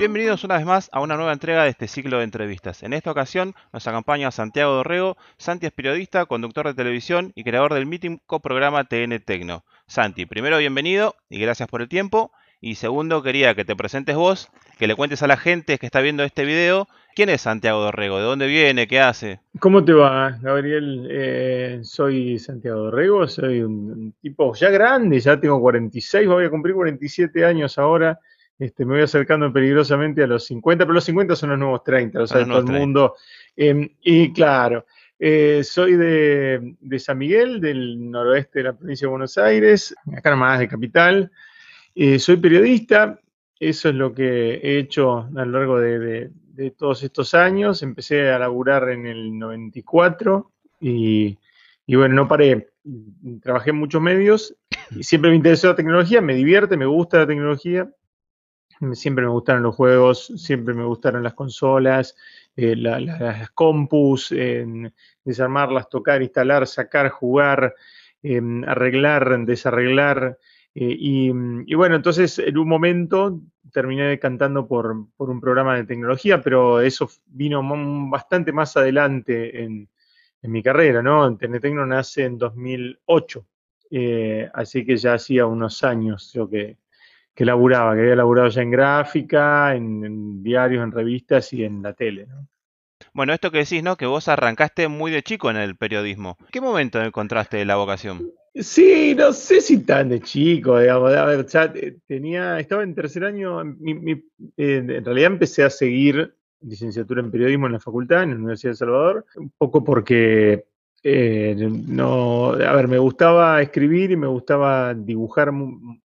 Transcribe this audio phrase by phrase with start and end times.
[0.00, 2.82] Bienvenidos una vez más a una nueva entrega de este ciclo de entrevistas.
[2.82, 5.18] En esta ocasión nos acompaña Santiago Dorrego.
[5.36, 9.62] Santi es periodista, conductor de televisión y creador del mítico programa TN Tecno.
[9.86, 12.32] Santi, primero bienvenido y gracias por el tiempo.
[12.62, 16.00] Y segundo, quería que te presentes vos, que le cuentes a la gente que está
[16.00, 19.40] viendo este video quién es Santiago Dorrego, de dónde viene, qué hace.
[19.58, 21.06] ¿Cómo te va, Gabriel?
[21.10, 26.74] Eh, soy Santiago Dorrego, soy un, tipo ya grande, ya tengo 46, voy a cumplir
[26.74, 28.18] 47 años ahora.
[28.58, 32.18] Este, me voy acercando peligrosamente a los 50, pero los 50 son los nuevos 30,
[32.18, 33.14] lo sabe todo el mundo.
[33.56, 34.84] Em, y claro,
[35.18, 40.58] eh, soy de, San Miguel, del noroeste de la provincia de Buenos Aires, acá nomás
[40.58, 41.30] de Capital.
[41.94, 43.18] Eh, soy periodista,
[43.58, 46.30] eso es lo que he hecho a lo largo de,
[46.76, 47.82] todos estos años.
[47.82, 50.50] Empecé a laburar en el 94
[50.80, 51.38] y,
[51.86, 52.70] y bueno, no paré.
[53.42, 54.54] Trabajé en muchos medios
[54.90, 57.90] y siempre me interesó la tecnología, me divierte, me gusta la tecnología
[58.94, 62.16] Siempre me gustaron los juegos, siempre me gustaron las consolas,
[62.56, 64.34] eh, las compus,
[65.22, 67.74] desarmarlas, tocar, instalar, sacar, jugar,
[68.22, 70.38] em, arreglar, desarreglar.
[70.74, 73.40] Eh, y, bueno, entonces en un momento
[73.72, 77.62] terminé decantando por, un programa de tecnología, pero eso vino
[78.08, 79.88] bastante más adelante en,
[80.42, 81.36] mi carrera, ¿no?
[81.36, 83.46] Tenetecno nace en 2008,
[83.90, 86.78] eh, así que ya hacía unos años yo que,
[87.34, 91.92] que laburaba, que había laburado ya en gráfica, en, diarios, en revistas y en la
[91.92, 92.26] tele.
[93.12, 93.96] Bueno, esto que decís, ¿no?
[93.96, 96.36] Que vos arrancaste muy de chico en el periodismo.
[96.52, 98.30] ¿Qué momento encontraste la vocación?
[98.54, 101.14] Sí, no sé si tan de chico, digamos.
[101.14, 101.72] A ver, ya
[102.06, 103.60] tenía, estaba en tercer año.
[103.60, 108.76] en realidad empecé a seguir licenciatura en periodismo en la facultad, en la Universidad de
[108.76, 110.64] Salvador, un poco porque
[111.02, 115.52] eh, no, a ver, me gustaba escribir y me gustaba dibujar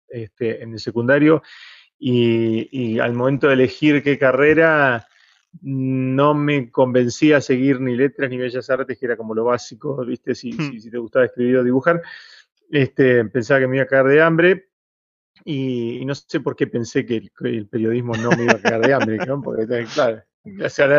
[0.08, 1.42] este, en el secundario
[1.98, 5.06] y, al momento de elegir qué carrera
[5.62, 10.04] no me convencía a seguir ni letras ni bellas artes, que era como lo básico,
[10.06, 10.34] ¿viste?
[10.34, 10.81] Si, hmm.
[10.81, 12.00] si, te gustaba escribir o dibujar.
[12.70, 14.69] Este, pensaba que me iba a caer de hambre
[15.44, 18.94] y, no sé por qué pensé que el, periodismo no me iba a caer de
[18.94, 19.42] hambre, ¿no?
[19.42, 20.22] Porque, claro,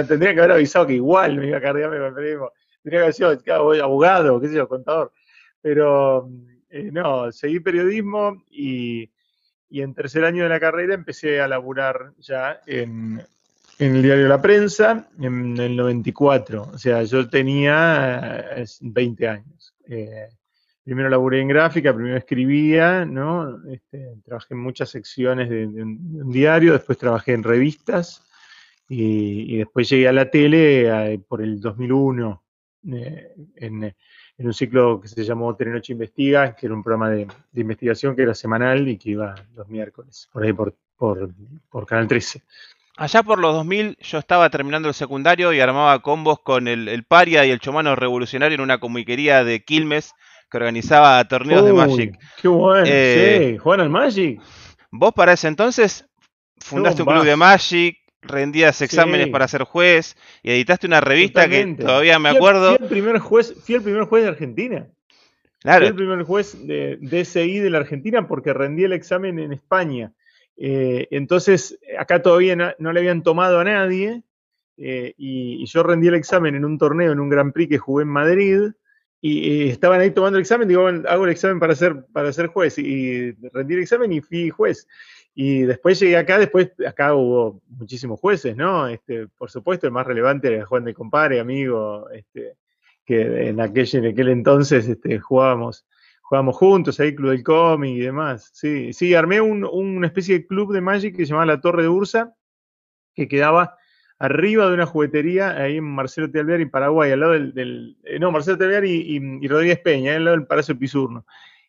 [0.08, 2.52] tendría que haber avisado que igual me iba a caer de hambre con el periodismo.
[2.84, 5.14] Tendría que haber sido abogado, qué sé yo, contador.
[5.62, 6.30] Pero
[6.70, 9.10] eh, no, seguí periodismo y,
[9.70, 13.22] en tercer año de la carrera empecé a laburar ya en,
[13.78, 16.72] el diario La Prensa en el 94.
[16.74, 19.76] O sea, yo tenía 20 años.
[19.88, 20.28] Eh,
[20.84, 23.64] primero laburé en gráfica, primero escribía, ¿no?
[23.72, 28.24] Este, trabajé en muchas secciones de, un, diario, después trabajé en revistas
[28.90, 32.44] y, después llegué a la tele eh, por el 2001
[32.84, 33.96] en
[34.42, 38.24] en un ciclo que se llamó Telenoche Investiga, que era un programa de, investigación que
[38.24, 42.42] era semanal y que iba los miércoles, por ahí por, por, Canal 13.
[42.98, 47.46] Allá por los 2000 yo estaba terminando el secundario y armaba combos con el, Paria
[47.46, 50.14] y el Chomano Revolucionario en una comiquería de Quilmes
[50.52, 52.20] que organizaba torneos de Magic.
[52.42, 52.84] ¡Qué bueno!
[52.86, 54.42] Eh, sí, ¿juegan al Magic?
[54.92, 56.06] Vos para ese entonces
[56.60, 61.66] fundaste un club de Magic, rendías exámenes para ser juez y editaste una revista que
[61.80, 62.76] todavía me acuerdo.
[62.76, 64.88] Fui el primer juez, fui el primer juez de Argentina.
[65.62, 65.80] Claro.
[65.80, 70.12] Fui el primer juez de DSI de la Argentina porque rendí el examen en España.
[70.58, 74.22] Eh, entonces, acá todavía no, le habían tomado a nadie
[74.76, 78.04] eh, y, yo rendí el examen en un torneo, en un Grand Prix que jugué
[78.04, 78.72] en Madrid
[79.22, 82.78] y, estaban ahí tomando el examen, digo, hago el examen para ser, para ser juez
[82.80, 84.88] y rendí el examen y fui juez.
[85.34, 88.88] Y después llegué acá, después acá hubo muchísimos jueces, ¿no?
[88.88, 92.58] Este, por supuesto, el más relevante era Juan de Compare, amigo, este,
[93.06, 95.86] que en aquel, en aquel entonces este, jugábamos,
[96.22, 98.50] jugábamos juntos, ahí Club del Cómic y demás.
[98.54, 101.84] Sí, sí, armé un, una especie de club de Magic que se llamaba La Torre
[101.84, 102.36] de Ursa,
[103.14, 103.78] que quedaba
[104.22, 108.32] arriba de una juguetería ahí en Marcelo Telviar y Paraguay, al lado del, eh, no,
[108.32, 111.26] Marcelo Telviar y, Rodríguez Peña, al lado del Palacio Pisurno.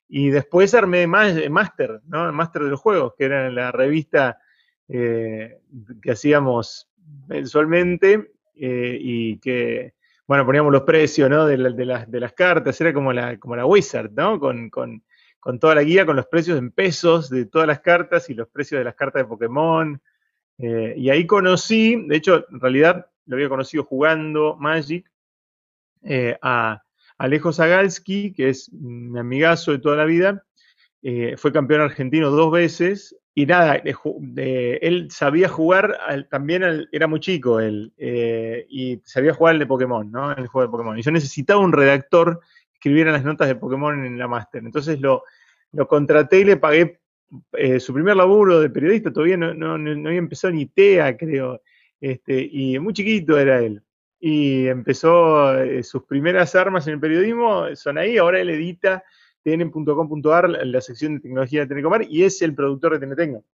[0.07, 2.31] Y después armé Master, ¿no?
[2.31, 4.39] Master de los Juegos, que era la revista
[4.87, 5.61] eh,
[6.03, 6.91] que hacíamos
[7.27, 9.95] mensualmente eh, y que,
[10.27, 11.47] bueno, poníamos los precios, ¿no?
[11.47, 14.39] De, las, de las cartas, era como la, como la Wizard, ¿no?
[14.39, 15.03] Con, con,
[15.41, 18.49] con, toda la guía, con los precios en pesos de todas las cartas y los
[18.49, 20.03] precios de las cartas de Pokémon.
[20.63, 25.11] Eh, y ahí conocí, de hecho, en realidad lo había conocido jugando Magic
[26.41, 26.83] a
[27.19, 30.45] Alejo Zagalski, que es mi amigazo de toda la vida,
[31.03, 35.99] eh, fue campeón argentino dos veces y nada, él sabía jugar,
[36.31, 40.33] también era muy chico él, eh, y sabía jugar el de Pokémon, ¿no?
[40.33, 40.99] El juego de Pokémon.
[40.99, 44.63] Y yo necesitaba un redactor que escribiera las notas de Pokémon en la Master.
[44.65, 45.25] Entonces lo,
[45.73, 47.01] lo contraté y le pagué
[47.53, 51.61] eh, su primer laburo de periodista, todavía no, no, no había empezado ni TEA, creo,
[52.01, 53.83] este, y muy chiquito era él.
[54.21, 59.03] Y empezó eh, sus primeras armas en el periodismo, son ahí, ahora él edita
[59.43, 63.45] tn.com.ar, la sección de tecnología de Telecomar, y es el productor de TNTecno.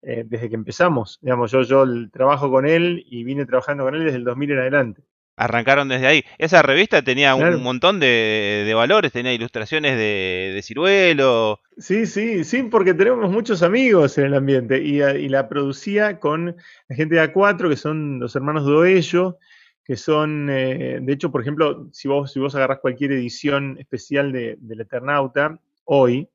[0.00, 1.18] Eh, desde que empezamos.
[1.20, 4.58] Digamos, yo, yo trabajo con él y vine trabajando con él desde el 2000 en
[4.58, 5.02] adelante.
[5.38, 6.24] Arrancaron desde ahí.
[6.36, 11.60] Esa revista tenía un montón de, valores, tenía ilustraciones de, ciruelo.
[11.76, 16.56] Sí, sí, sí, porque tenemos muchos amigos en el ambiente y, la producía con
[16.88, 19.38] la gente de A4, que son los hermanos Doello,
[19.84, 24.32] que son, eh, de hecho, por ejemplo, si vos, si vos agarrás cualquier edición especial
[24.32, 26.28] de, del Eternauta, hoy,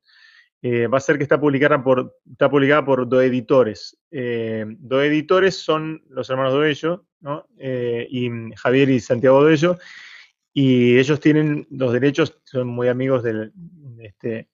[0.66, 4.00] eh, va a ser que está publicada por, está publicada por Doeditores.
[4.10, 7.46] Eh, Doeditores son los hermanos Doello, ¿no?
[7.58, 9.78] Eh, y Javier y Santiago Doello,
[10.54, 13.26] y ellos tienen los derechos, son muy amigos
[14.00, 14.48] este,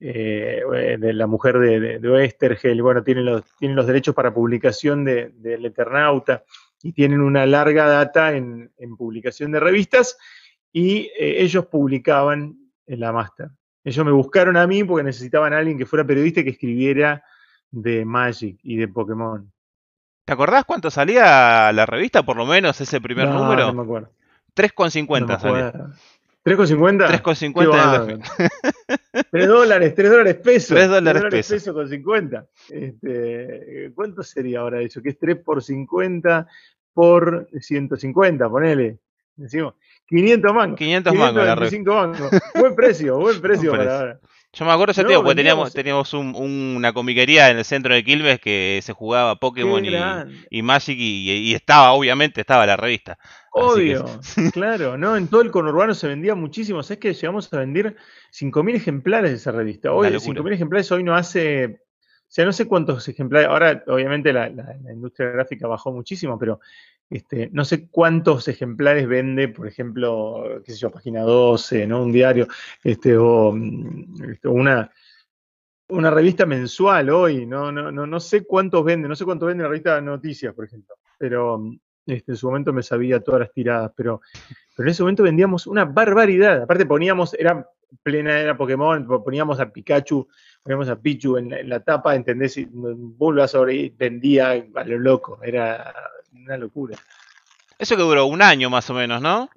[0.00, 0.64] eh,
[0.98, 5.40] de la mujer de, de, Oestergel, bueno, tienen los, tienen los derechos para publicación del
[5.40, 6.42] de, Eternauta,
[6.82, 10.18] y tienen una larga data en, en publicación de revistas,
[10.72, 13.50] y ellos publicaban en la Master.
[13.84, 17.24] Ellos me buscaron a mí porque necesitaban a alguien que fuera periodista y que escribiera
[17.70, 19.50] de Magic y de Pokémon.
[20.24, 23.66] ¿Te acordás cuánto salía la revista, por lo menos, ese primer número?
[23.66, 24.10] No me acuerdo.
[24.54, 25.72] 3,50 no salía.
[26.44, 27.22] ¿3,50?
[27.22, 28.92] 3,50
[29.30, 30.76] 3 dólares, 3 dólares pesos.
[30.76, 31.52] 3 dólares, pesos.
[31.52, 32.46] Peso con 50.
[32.70, 35.00] Este, ¿Cuánto sería ahora eso?
[35.02, 36.46] Que es 3 por 50
[36.92, 38.98] por 150, ponele.
[39.36, 39.74] Decimos,
[40.12, 40.78] 500 mangos.
[40.78, 42.30] 500 mangos la mangos.
[42.54, 44.20] Buen precio, buen precio para ahora.
[44.54, 48.38] Yo me acuerdo ese tiempo, porque teníamos, teníamos una comiquería en el centro de Quilmes
[48.38, 49.82] que se jugaba Pokémon
[50.50, 53.18] y, Magic y, estaba, obviamente, estaba la revista.
[53.52, 54.04] Obvio,
[54.52, 55.16] claro, ¿no?
[55.16, 56.82] En todo el conurbano se vendía muchísimo.
[56.82, 57.96] ¿Sabes que llegamos a vender
[58.30, 59.92] 5.000 ejemplares de esa revista?
[59.92, 61.80] Hoy, 5.000 ejemplares hoy no hace
[62.32, 64.48] o sea, no sé cuántos ejemplares, ahora obviamente la,
[64.90, 66.60] industria gráfica bajó muchísimo, pero
[67.12, 72.02] este, no sé cuántos ejemplares vende, por ejemplo, qué sé yo, página 12, ¿no?
[72.02, 72.46] Un diario,
[72.82, 73.54] este, o
[74.30, 74.90] este, una,
[75.88, 77.70] una revista mensual hoy, ¿no?
[77.70, 80.96] No, no, no sé cuántos vende, no sé cuánto vende la revista noticias, por ejemplo,
[81.18, 81.62] pero
[82.06, 84.22] este, en su momento me sabía todas las tiradas, pero,
[84.74, 86.62] pero en ese momento vendíamos una barbaridad.
[86.62, 87.68] Aparte poníamos, era
[88.02, 90.26] plena era Pokémon, poníamos a Pikachu
[90.62, 92.56] poníamos a Pichu en, la tapa, ¿entendés?
[92.56, 95.92] Y Bulba sobre vendía a lo loco, era
[96.32, 96.98] una locura.
[97.78, 99.48] Eso que duró un año más o menos, ¿no?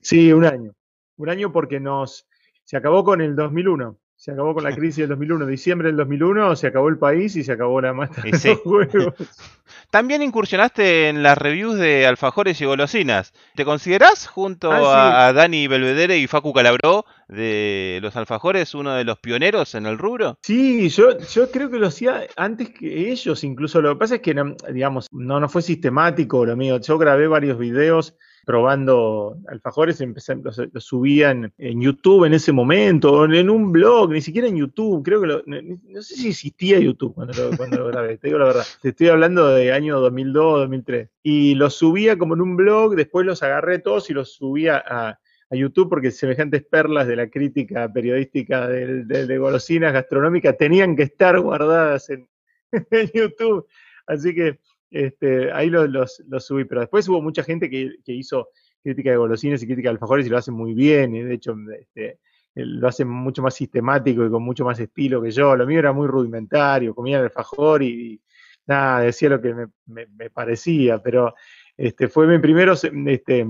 [0.00, 0.72] Sí, un año.
[1.16, 2.26] Un año porque nos
[2.64, 3.98] se acabó con el 2001.
[4.24, 5.44] Se acabó con la crisis del 2001.
[5.44, 9.14] Diciembre del 2001 se acabó el país y se acabó la mata de los juegos.
[9.90, 13.34] También incursionaste en las reviews de alfajores y golosinas.
[13.54, 19.04] ¿Te considerás junto ah, a, Dani Belvedere y Facu Calabró de los alfajores uno de
[19.04, 20.38] los pioneros en el rubro?
[20.40, 23.82] Sí, yo, yo creo que lo hacía antes que ellos incluso.
[23.82, 24.34] Lo que pasa es que,
[24.72, 26.80] digamos, no, no fue sistemático lo mío.
[26.80, 33.50] Yo grabé varios videos probando alfajores, empecé, los, subía en, YouTube en ese momento, en
[33.50, 37.66] un blog, ni siquiera en YouTube, creo que no, sé si existía YouTube cuando lo,
[37.76, 41.74] lo grabé, te digo la verdad, te estoy hablando de año 2002, 2003, y los
[41.74, 45.18] subía como en un blog, después los agarré todos y los subía a,
[45.50, 52.10] YouTube porque semejantes perlas de la crítica periodística de, golosinas gastronómicas tenían que estar guardadas
[52.10, 52.28] en
[53.14, 53.64] YouTube,
[54.08, 54.58] así que
[54.94, 59.66] este, ahí los, subí, pero después hubo mucha gente que, hizo crítica de golosinas y
[59.66, 62.20] crítica de alfajores y lo hacen muy bien, de hecho este,
[62.54, 65.56] lo hacen mucho más sistemático y con mucho más estilo que yo.
[65.56, 68.20] Lo mío era muy rudimentario, comía el alfajor y,
[68.66, 71.34] nada, decía lo que me, parecía, pero
[71.76, 73.46] este, fue mi primero este,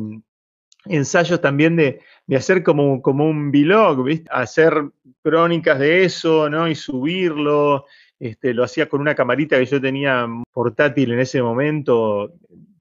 [0.87, 2.01] ensayos también de,
[2.35, 4.31] hacer como, como un vlog, ¿viste?
[4.33, 4.91] hacer
[5.23, 6.67] crónicas de eso, ¿no?
[6.67, 7.85] Y subirlo,
[8.25, 12.33] este, lo hacía con una camarita que yo tenía portátil en ese momento.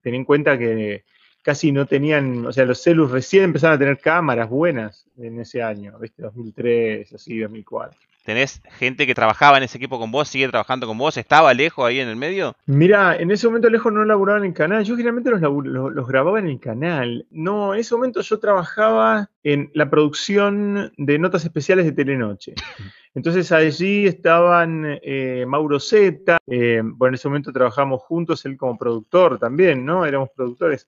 [0.02, 1.04] Ten en cuenta que
[1.42, 5.62] casi no tenían, o sea, los celus recién empezaron a tener cámaras buenas en ese
[5.62, 6.22] año, ¿viste?
[6.24, 8.00] 2003, así, 2004.
[8.24, 11.18] ¿Tenés gente que trabajaba en ese equipo con vos, sigue trabajando con vos?
[11.18, 12.56] ¿Estaba lejos ahí en el medio?
[12.66, 14.86] Mira, en ese momento lejos no laburaba en el canal.
[14.86, 17.28] Yo generalmente los, los, grababa en el canal.
[17.32, 22.54] No, en ese momento yo trabajaba en la producción de notas especiales de Telenoche.
[23.14, 28.78] Entonces allí estaban eh, Mauro Zeta, eh, bueno, en ese momento trabajamos juntos, él como
[28.78, 30.06] productor también, ¿no?
[30.06, 30.88] Éramos productores.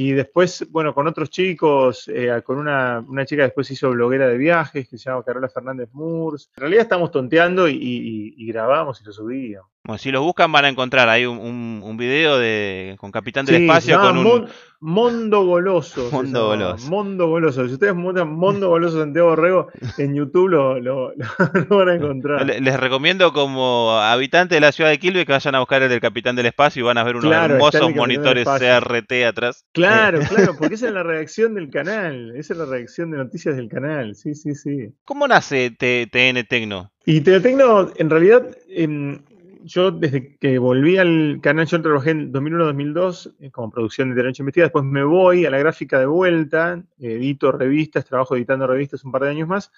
[0.00, 4.38] Y después, bueno, con otros chicos, eh, con una, una, chica después hizo bloguera de
[4.38, 6.52] viajes que se llama Carola Fernández Murs.
[6.54, 9.68] En realidad estamos tonteando y, y, grabamos y lo subíamos.
[9.88, 13.62] Bueno, si los buscan van a encontrar ahí un, un, video de con Capitán del
[13.62, 14.46] Espacio con un...
[14.80, 16.10] Mondo Goloso.
[16.12, 16.90] Mondo Goloso.
[16.90, 17.66] Mondo Goloso.
[17.66, 21.14] Si ustedes montan Mondo Goloso Santiago Borrego en YouTube lo, lo,
[21.70, 22.44] van a encontrar.
[22.44, 26.00] Les recomiendo como habitantes de la ciudad de Quilmes que vayan a buscar el del
[26.00, 29.64] Capitán del Espacio y van a ver unos hermosos monitores CRT atrás.
[29.72, 32.36] Claro, claro, porque esa es la reacción del canal.
[32.36, 34.14] Esa es la reacción de noticias del canal.
[34.16, 34.92] Sí, sí, sí.
[35.06, 36.92] ¿Cómo nace TN Tecno?
[37.06, 39.20] Y TN Tecno, en realidad, em,
[39.68, 44.42] yo desde que volví al canal, yo trabajé en 2001-2002 eh, como producción de Derecho
[44.42, 49.12] Investiga, después me voy a la gráfica de vuelta, edito revistas, trabajo editando revistas un
[49.12, 49.70] par de años más,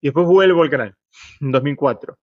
[0.00, 0.94] y después vuelvo al canal,
[1.40, 2.18] en 2004.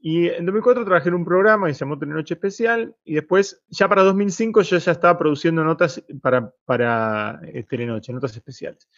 [0.00, 3.88] Y en 2004 trabajé en un programa que se llamó Telenoche Especial, y después, ya
[3.88, 8.88] para 2005, yo ya estaba produciendo notas para, para eh, Telenoche, notas especiales.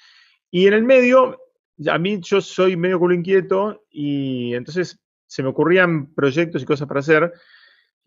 [0.50, 1.38] Y en el medio,
[1.88, 6.88] a mí yo soy medio culo inquieto, y entonces se me ocurrían proyectos y cosas
[6.88, 7.32] para hacer,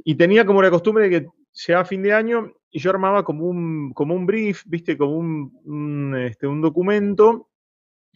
[0.04, 1.28] y tenía como la costumbre de que
[1.66, 6.16] llegaba fin de año y yo armaba como un, como un brief, viste, como un,
[6.18, 7.50] este, un documento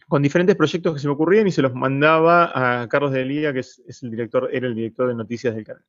[0.08, 3.52] con diferentes proyectos que se me ocurrían y se los mandaba a Carlos de Elía,
[3.52, 5.84] que es, el director, era el director de noticias del canal.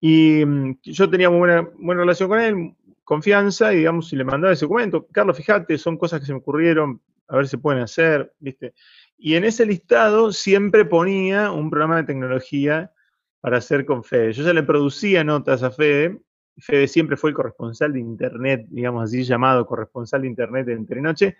[0.00, 4.24] Y mm, yo tenía muy buena, buena relación con él, confianza, y digamos, si le
[4.24, 7.80] mandaba ese documento, Carlos, fíjate, son cosas que se me ocurrieron, a ver si pueden
[7.80, 8.74] hacer, ¿viste?
[9.18, 12.92] Y en ese listado siempre ponía un programa de tecnología
[13.40, 14.32] para hacer con Fede.
[14.32, 16.20] Yo ya le producía notas a Fede.
[16.56, 21.36] Fede siempre fue el corresponsal de Internet, digamos así llamado corresponsal de Internet en Entrenoche.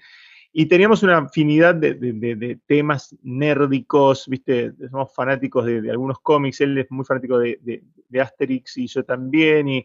[0.53, 4.73] Y teníamos una afinidad de, temas nérdicos, ¿viste?
[4.91, 6.61] Somos fanáticos de, algunos cómics.
[6.63, 7.83] Él es muy fanático de,
[8.19, 9.69] Asterix y yo también.
[9.69, 9.79] Y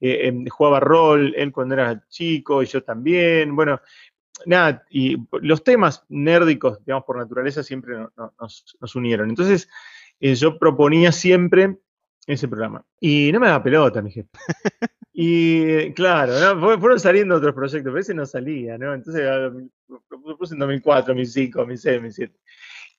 [0.00, 3.56] eh, em, jugaba rol, él cuando era chico y yo también.
[3.56, 3.80] Bueno,
[4.46, 9.28] nada, y los temas nérdicos, digamos, por naturaleza, siempre nos, unieron.
[9.30, 9.68] Entonces,
[10.20, 11.78] eh, yo proponía siempre
[12.26, 12.84] ese programa.
[13.00, 14.28] Y no me daba pelota, mi jefe.
[15.14, 18.94] Y claro, fueron saliendo otros proyectos, pero ese no salía, ¿no?
[18.94, 19.22] Entonces,
[19.86, 22.38] lo puse en 2004, 2005, 2006, 2007.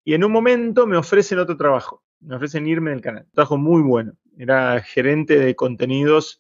[0.06, 3.24] Y en un momento me ofrecen otro trabajo, me ofrecen irme del canal.
[3.24, 4.14] Un trabajo muy bueno.
[4.38, 6.40] Era gerente de contenidos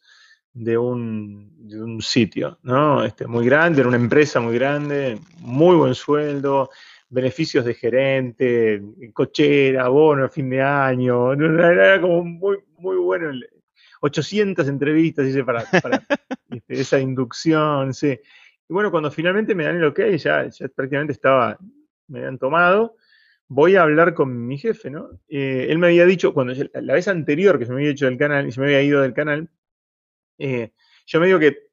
[0.54, 3.04] de un, de un sitio, ¿no?
[3.04, 6.70] Este, muy grande, era una empresa muy grande, muy buen sueldo,
[7.10, 8.82] beneficios de gerente,
[9.14, 13.32] cochera, bono a fin de año, era como muy, muy bueno.
[14.02, 16.04] 800 entrevistas hice para, para
[16.50, 18.20] este, esa inducción, sí.
[18.70, 21.58] Y bueno, cuando finalmente me dan el ok, ya, ya prácticamente estaba,
[22.08, 22.96] me habían tomado,
[23.48, 25.10] voy a hablar con mi jefe, ¿no?
[25.30, 28.18] Eh, él me había dicho, cuando la vez anterior que se me había hecho del
[28.18, 29.50] canal y se me había ido del canal,
[30.38, 30.72] eh,
[31.06, 31.68] yo me digo que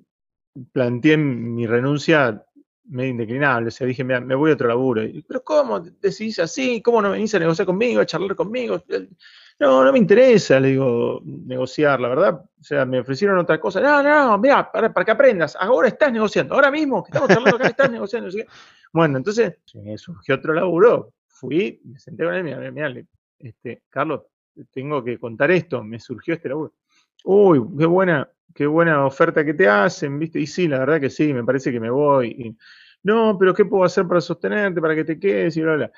[0.72, 2.44] planteé mi renuncia
[2.90, 5.02] medio indeclinable, o sea, dije, me voy a otro laburo.
[5.26, 6.82] Pero ¿cómo decís así?
[6.82, 8.82] ¿Cómo no venís a negociar conmigo, a charlar conmigo?
[9.60, 12.34] No, no me interesa, le digo, negociar, la verdad.
[12.34, 13.80] O sea, me ofrecieron otra cosa.
[13.80, 17.56] No, no, mira, para, para que aprendas, ahora estás negociando, ahora mismo que estamos charlando
[17.56, 18.28] acá, estás negociando.
[18.92, 19.58] Bueno, entonces
[19.96, 21.12] surgió otro laburo.
[21.28, 22.92] Fui, me senté con él, mira, mira,
[23.38, 24.22] este, Carlos,
[24.72, 26.74] tengo que contar esto, me surgió este laburo.
[27.24, 30.40] Uy, qué buena, qué buena oferta que te hacen, ¿viste?
[30.40, 32.56] Y sí, la verdad que sí, me parece que me voy.
[33.02, 35.56] no, pero ¿qué puedo hacer para sostenerte, para que te quedes?
[35.56, 35.92] Y bla, bla.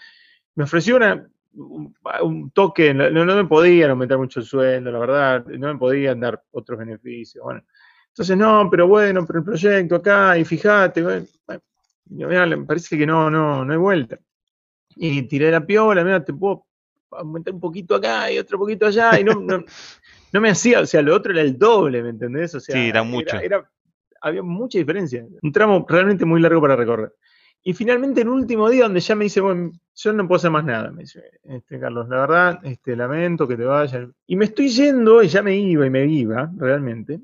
[0.54, 5.46] Me ofreció una, un, toque, no, no, me podían aumentar mucho el sueldo, la verdad,
[5.46, 7.44] no me podían dar otros beneficios.
[7.44, 7.62] Bueno,
[8.08, 11.26] entonces, no, pero bueno, pero el proyecto acá, y fíjate, bueno,
[12.56, 14.18] me parece que no, no, no hay vuelta.
[14.96, 16.66] Y tiré la piola, mira, te puedo
[17.10, 19.64] aumentar un poquito acá y otro poquito allá, y no, no
[20.40, 22.54] me hacía, o sea, lo otro era el doble, ¿me entendés?
[22.54, 23.36] O sea, sí, era mucho.
[24.20, 25.26] había mucha diferencia.
[25.42, 27.12] Un tramo realmente muy largo para recorrer.
[27.64, 30.64] Y finalmente el último día donde ya me dice, bueno, yo no puedo hacer más
[30.64, 34.08] nada, me dice, este, Carlos, la verdad, este, lamento que te vayas.
[34.26, 37.20] Y me estoy yendo, y ya me iba y me iba, realmente.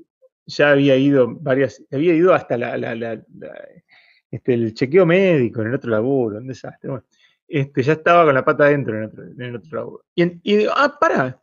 [0.47, 3.21] Ya había ido varias, había ido hasta la,
[4.31, 6.88] este, el chequeo médico en el otro laburo, un desastre.
[6.88, 7.05] Bueno,
[7.49, 10.05] este, ya estaba con la pata adentro en el otro, en el otro laburo.
[10.15, 11.41] Y, y digo, ah, para,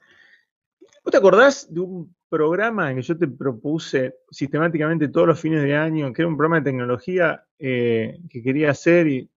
[1.05, 5.61] ¿Vos te acordás de un programa en que yo te propuse sistemáticamente todos los fines
[5.61, 9.05] de año, que era un programa de tecnología eh, que quería hacer?
[9.05, 9.29] Y...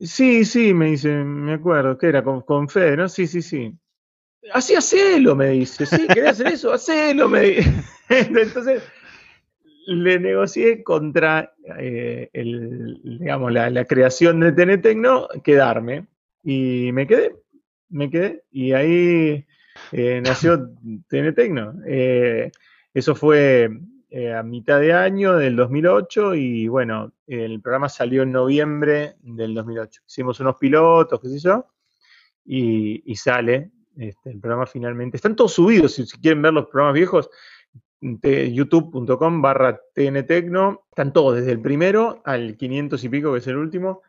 [0.00, 3.10] Sí, sí, me dice, me acuerdo, que era con, con Fede, ¿no?
[3.10, 3.74] Sí, sí, sí.
[4.50, 5.84] Así hacelo, me dice.
[5.84, 6.72] Sí, ¿querés hacer eso?
[6.72, 7.70] Hacelo, me dice.
[8.08, 8.82] Entonces,
[9.86, 16.06] le negocié contra eh, el, digamos, la, la, creación de Tenetecno, quedarme.
[16.42, 17.36] Y me quedé,
[17.90, 18.44] me quedé.
[18.50, 19.44] Y ahí
[19.92, 20.70] eh, nació
[21.08, 21.74] TN Tecno.
[21.86, 22.50] Eh,
[22.92, 23.70] eso fue
[24.10, 29.54] eh, a mitad de año del 2008 y bueno, el programa salió en noviembre del
[29.54, 30.02] 2008.
[30.06, 31.66] Hicimos unos pilotos, qué sé yo,
[32.44, 35.16] y, sale este, el programa finalmente.
[35.16, 37.30] Están todos subidos, si, quieren ver los programas viejos,
[38.00, 43.56] youtube.com barra tntecno, están todos, desde el primero al 500 y pico, que es el
[43.56, 44.02] último,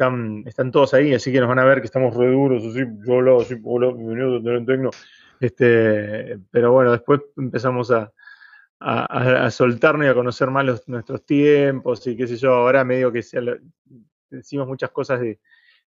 [0.00, 2.80] están, están todos ahí, así que nos van a ver que estamos re duros, así,
[3.06, 4.90] yo hablo así, hola, bienvenido a TNTecno,
[5.38, 8.10] este, pero bueno, después empezamos a,
[8.78, 13.20] a, soltarnos y a conocer más nuestros tiempos y qué sé yo, ahora medio que
[14.30, 15.38] decimos muchas cosas de,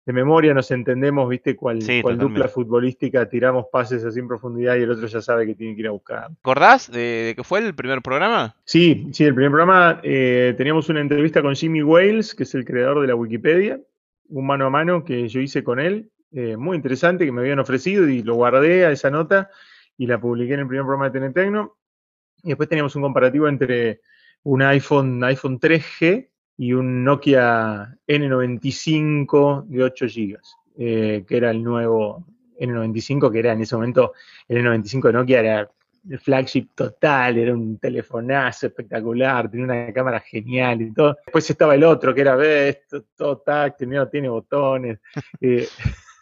[0.05, 5.07] memoria, nos entendemos, viste, cuál, dupla futbolística, tiramos pases así en profundidad y el otro
[5.07, 6.29] ya sabe que tiene que ir a buscar.
[6.41, 8.55] ¿Acordás de, que fue el primer programa?
[8.65, 12.65] Sí, sí, el primer programa eh, teníamos una entrevista con Jimmy Wales, que es el
[12.65, 13.79] creador de la Wikipedia,
[14.33, 17.59] un mano a mano que yo hice con él, eh, muy interesante, que me habían
[17.59, 19.51] ofrecido y lo guardé a esa nota
[19.97, 21.77] y la publiqué en el primer programa de Tenetecno.
[22.41, 24.01] Y después teníamos un comparativo entre
[24.43, 30.39] un iPhone, iPhone 3G y un Nokia N95 de 8 GB,
[30.77, 32.25] eh, que era el nuevo
[32.59, 34.13] N95, que era en ese momento
[34.47, 35.71] el N95 de Nokia era
[36.09, 41.17] el flagship total, era un telefonazo espectacular, tenía una cámara genial y todo.
[41.25, 42.79] Después estaba el otro, que era, ves,
[43.15, 44.99] todo táctil, no tiene botones.
[45.41, 45.67] Eh,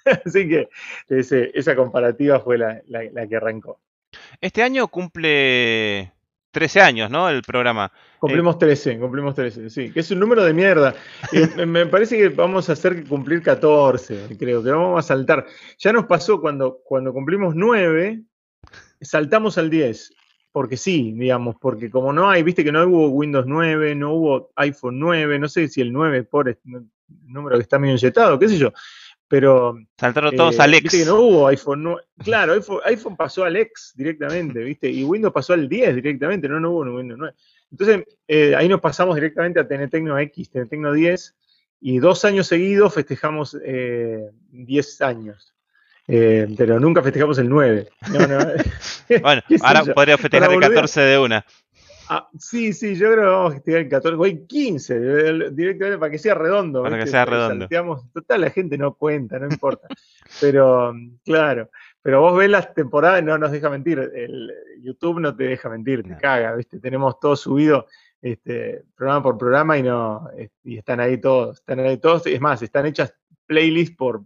[0.25, 0.69] así que
[1.07, 2.81] esa comparativa fue la,
[3.27, 3.79] que arrancó.
[4.39, 6.11] Este año cumple
[6.51, 7.29] 13 años, ¿no?
[7.29, 7.91] El programa.
[8.19, 9.91] Cumplimos 13, cumplimos 13, sí.
[9.91, 10.95] Que es un número de mierda.
[11.67, 15.45] me parece que vamos a hacer cumplir 14, creo, que vamos a saltar.
[15.77, 18.23] Ya nos pasó cuando, cuando cumplimos 9,
[19.01, 20.13] saltamos al 10.
[20.51, 24.51] Porque sí, digamos, porque como no hay, viste que no hubo Windows 9, no hubo
[24.57, 26.57] iPhone 9, no sé si el 9 por el
[27.07, 28.73] número que está medio inyectado, qué sé yo.
[29.29, 29.77] Pero.
[29.97, 30.83] Saltaron todos eh, al X.
[30.83, 31.83] Viste que no hubo iPhone.
[31.83, 32.53] No, claro,
[32.83, 34.89] iPhone, pasó al X directamente, ¿viste?
[34.89, 37.35] Y Windows pasó al 10 directamente, no, no hubo Windows 9.
[37.71, 41.35] Entonces, eh, ahí nos pasamos directamente a Tenetecno X, Tenetecno 10,
[41.79, 45.53] y dos años seguidos festejamos eh, 10 años.
[46.07, 47.89] Eh, pero nunca festejamos el 9.
[49.21, 51.45] bueno, ahora podría festejar el 14 de una.
[52.09, 54.99] Ah, sí, sí, yo creo que vamos a festejar el 14, voy 15,
[55.51, 56.83] directamente para que sea redondo.
[56.83, 57.69] Para que sea redondo.
[58.13, 59.87] total, la gente no cuenta, no importa.
[60.41, 60.93] pero,
[61.23, 61.69] claro,
[62.01, 63.99] pero vos ves las temporadas y no nos deja mentir.
[64.13, 66.79] El YouTube no te deja mentir, te caga, ¿viste?
[66.79, 67.87] Tenemos todo subido
[68.21, 70.29] este, programa por programa y no
[70.63, 73.13] y están ahí todos, están ahí todos, es más, están hechas
[73.47, 74.23] playlists por,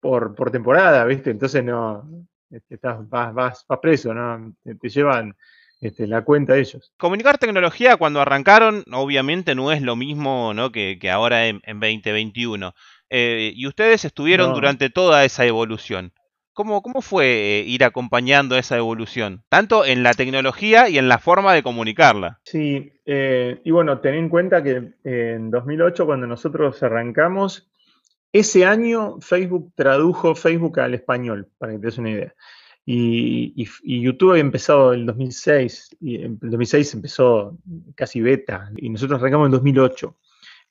[0.00, 1.30] por, por temporada, ¿viste?
[1.30, 2.08] Entonces no,
[2.50, 4.54] este, estás, vas, vas, vas preso, ¿no?
[4.64, 5.36] te llevan
[5.80, 6.92] este, la cuenta ellos.
[6.98, 10.70] Comunicar tecnología cuando arrancaron, obviamente no es lo mismo ¿no?
[10.72, 12.74] que, ahora en, 2021.
[13.08, 16.12] Eh, y ustedes estuvieron durante toda esa evolución.
[16.52, 19.44] ¿Cómo, cómo fue eh, ir acompañando esa evolución?
[19.48, 22.40] Tanto en la tecnología y en la forma de comunicarla.
[22.44, 27.69] Sí, eh, y bueno, ten en cuenta que en 2008, cuando nosotros arrancamos,
[28.32, 32.34] ese año Facebook tradujo Facebook al español, para que te des una idea.
[32.86, 33.66] Y,
[34.02, 37.58] YouTube había empezado en el 2006, y en el 2006 empezó
[37.94, 40.16] casi beta, y nosotros arrancamos en 2008.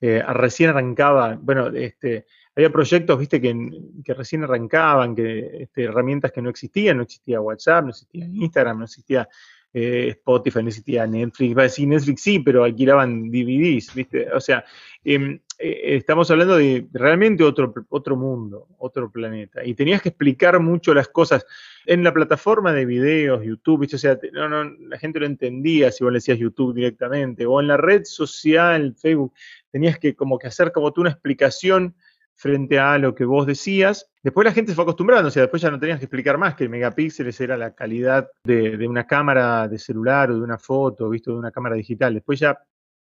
[0.02, 3.56] Eh, recién arrancaba, bueno, este, había proyectos, viste, que,
[4.04, 8.80] que recién arrancaban, que este, herramientas que no existían, no existía WhatsApp, no existía Instagram,
[8.80, 9.28] no existía
[9.74, 14.40] eh, Spotify, no existía Netflix, va a decir Netflix sí, pero alquilaban DVDs, viste, o
[14.40, 14.66] sea,
[15.04, 19.64] em, eh, estamos hablando de realmente otro, otro mundo, otro planeta.
[19.66, 21.46] Y tenías que explicar mucho las cosas.
[21.86, 26.04] En la plataforma de videos, YouTube, o sea, no, no, la gente no entendía si
[26.04, 27.46] vos le decías YouTube directamente.
[27.46, 29.34] O en la red social, Facebook,
[29.70, 31.94] tenías que como que hacer como tú una explicación
[32.40, 34.10] frente a lo que vos decías.
[34.24, 36.56] Después la gente se fue acostumbrando, o sea, después ya no tenías que explicar más
[36.56, 41.10] que megapíxeles era la calidad de, de una cámara de celular o de una foto,
[41.10, 42.14] visto de una cámara digital.
[42.14, 42.58] Después ya,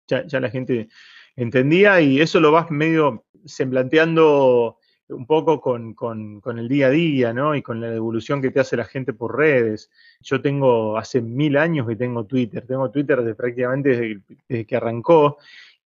[0.07, 0.89] ya, ya la gente
[1.35, 4.77] entendía y eso lo vas medio semblanteando
[5.09, 7.55] un poco con, el día a día, ¿no?
[7.55, 9.89] Y con la evolución que te hace la gente por redes.
[10.21, 15.37] Yo tengo, hace mil años que tengo Twitter, tengo Twitter desde, prácticamente desde, que arrancó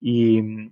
[0.01, 0.71] y,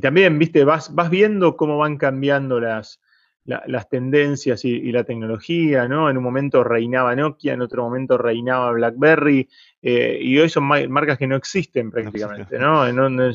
[0.00, 3.00] también, viste, vas, vas viendo cómo van cambiando las,
[3.44, 6.10] las tendencias y, la tecnología, ¿no?
[6.10, 9.48] En un momento reinaba Nokia, en otro momento reinaba BlackBerry,
[9.82, 12.90] eh, y hoy son marcas que no existen prácticamente, ¿no?
[12.92, 13.32] no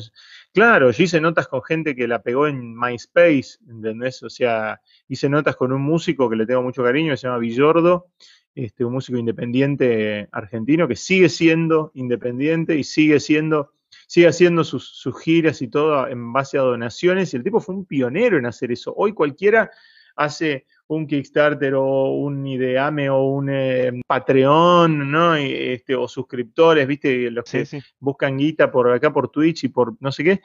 [0.52, 4.22] Claro, yo hice notas con gente que la pegó en MySpace, ¿entendés?
[4.22, 8.08] O sea, hice notas con un músico que le tengo mucho cariño, se llama Villordo,
[8.54, 13.72] este, un músico independiente argentino que sigue siendo independiente y sigue siendo,
[14.12, 17.32] sigue haciendo sus, sus giras y todo en base a donaciones.
[17.32, 18.92] Y el tipo fue un pionero en hacer eso.
[18.94, 19.70] Hoy cualquiera
[20.16, 25.34] hace un Kickstarter o un Ideame o un eh, Patreon, ¿no?
[25.34, 27.30] Este, o suscriptores, ¿viste?
[27.30, 27.66] Los que
[28.00, 30.42] buscan guita por acá por Twitch y por no sé qué.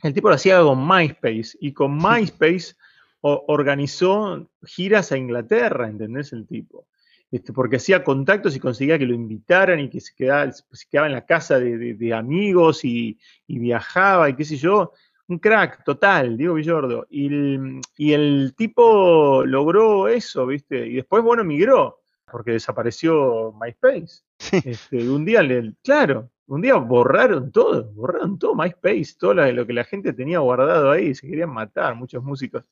[0.00, 2.76] El tipo lo hacía con MySpace y con MySpace
[3.22, 6.32] organizó giras a Inglaterra, ¿entendés?
[6.32, 6.86] El tipo.
[7.32, 11.06] Este, porque hacía contactos y conseguía que lo invitaran y que se quedaba, se quedaba
[11.06, 13.18] en la casa de, amigos y,
[13.48, 14.92] viajaba y qué sé yo.
[15.28, 17.06] Un crack total, Diego Villordo.
[17.08, 20.86] Y el, y el tipo logró eso, ¿viste?
[20.86, 24.22] Y después, bueno, migró, porque desapareció MySpace.
[24.64, 29.72] Este, un día, le, claro, un día borraron todo, borraron todo MySpace, todo lo, que
[29.72, 32.64] la gente tenía guardado ahí, se querían matar, muchos músicos.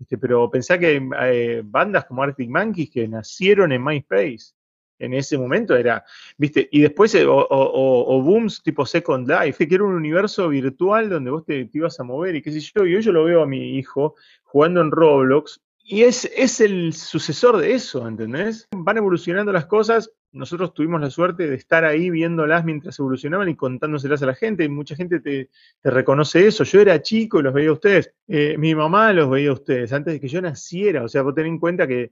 [0.00, 4.54] Este, pero pensá que hay eh, bandas como Arctic Monkeys que nacieron en MySpace.
[5.00, 6.04] En ese momento era,
[6.36, 11.30] viste, y después, eh, o, booms tipo Second Life, que era un universo virtual donde
[11.30, 13.42] vos te, te, ibas a mover y qué sé yo, y hoy yo lo veo
[13.42, 18.68] a mi hijo jugando en Roblox, y es, es el sucesor de eso, ¿entendés?
[18.76, 23.56] Van evolucionando las cosas, nosotros tuvimos la suerte de estar ahí viéndolas mientras evolucionaban y
[23.56, 25.48] contándoselas a la gente, y mucha gente te,
[25.82, 26.62] reconoce eso.
[26.64, 28.12] Yo era chico y los veía a ustedes.
[28.26, 31.04] Eh, mi mamá los veía a ustedes antes de que yo naciera.
[31.04, 32.10] O sea, vos tenés en cuenta que,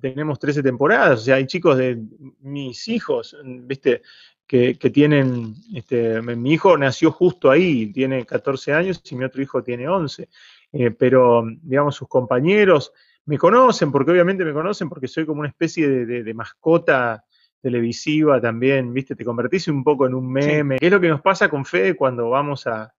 [0.00, 1.20] tenemos 13 temporadas.
[1.20, 2.00] O sea, hay chicos de
[2.40, 4.00] mis hijos, ¿viste?
[4.46, 9.62] Que, tienen, este, mi hijo nació justo ahí, tiene 14 años y mi otro hijo
[9.62, 10.28] tiene 11.
[10.72, 12.92] Eh, pero, digamos, sus compañeros
[13.26, 17.24] me conocen, porque obviamente me conocen, porque soy como una especie de, mascota
[17.60, 19.14] televisiva también, ¿viste?
[19.14, 20.78] Te convertís un poco en un meme.
[20.78, 22.92] ¿Qué es lo que nos pasa con Fede cuando vamos a,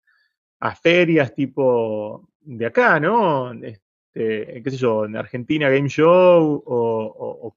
[0.82, 3.52] ferias tipo de acá, ¿no?
[3.52, 7.56] Este, qué sé yo, en Argentina Game Show o,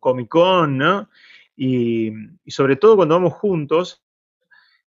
[0.00, 1.08] Comic Con, ¿no?
[1.56, 2.12] y,
[2.46, 4.02] sobre todo cuando vamos juntos,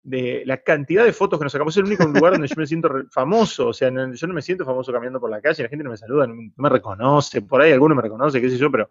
[0.04, 1.74] de la cantidad de fotos que nos sacamos.
[1.74, 3.68] Es el único lugar donde yo me siento famoso.
[3.68, 5.96] O sea, yo no me siento famoso caminando por la calle, la gente no me
[5.96, 7.42] saluda, no me reconoce.
[7.42, 8.88] Por ahí alguno me reconoce, qué sé yo, pero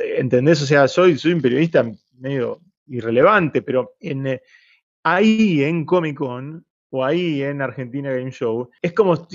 [0.00, 0.60] eh, ¿entendés?
[0.60, 4.42] O sea, soy, soy un periodista medio irrelevante, pero en, eh,
[5.04, 9.26] ahí en Comic Con o ahí en Argentina Game Show, es como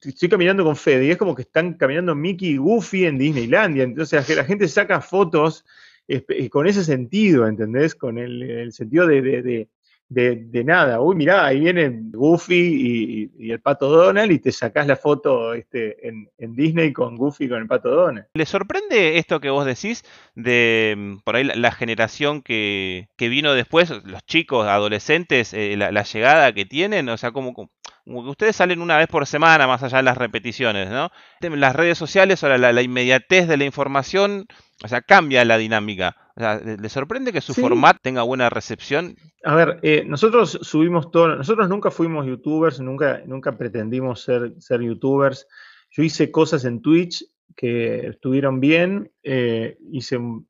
[0.00, 3.84] estoy caminando con Fede y es como que están caminando Mickey y Goofy en Disneylandia.
[3.84, 5.64] Entonces la gente saca fotos
[6.08, 7.94] eh, con ese sentido, ¿entendés?
[7.94, 9.68] Con el, sentido de de,
[10.08, 11.00] nada.
[11.00, 16.08] Uy, mirá, ahí viene Goofy y, el pato Donald y te sacás la foto este,
[16.08, 18.26] en, Disney con Goofy con el pato Donald.
[18.34, 23.90] ¿Le sorprende esto que vos decís de mm, por ahí la, generación que, vino después,
[24.04, 27.08] los chicos, adolescentes, eh, la, llegada que tienen?
[27.08, 30.16] O sea, como, como que ustedes salen una vez por semana, más allá de las
[30.16, 31.10] repeticiones, ¿no?
[31.40, 34.46] Las redes sociales, o la, la inmediatez de la información,
[34.84, 36.16] o sea, cambia la dinámica.
[36.36, 39.16] O sea, ¿le sorprende que su formato tenga buena recepción?
[39.42, 44.82] A ver, eh, nosotros subimos todo, nosotros nunca fuimos youtubers, nunca, nunca pretendimos ser, ser
[44.82, 45.48] youtubers.
[45.90, 47.24] Yo hice cosas en Twitch
[47.56, 50.46] que estuvieron bien, eh, hice un,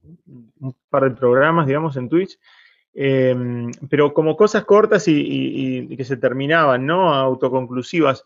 [0.90, 2.36] par de programas, digamos, en Twitch,
[2.92, 7.14] em, pero como cosas cortas y, que se terminaban, ¿no?
[7.14, 8.24] Autoconclusivas.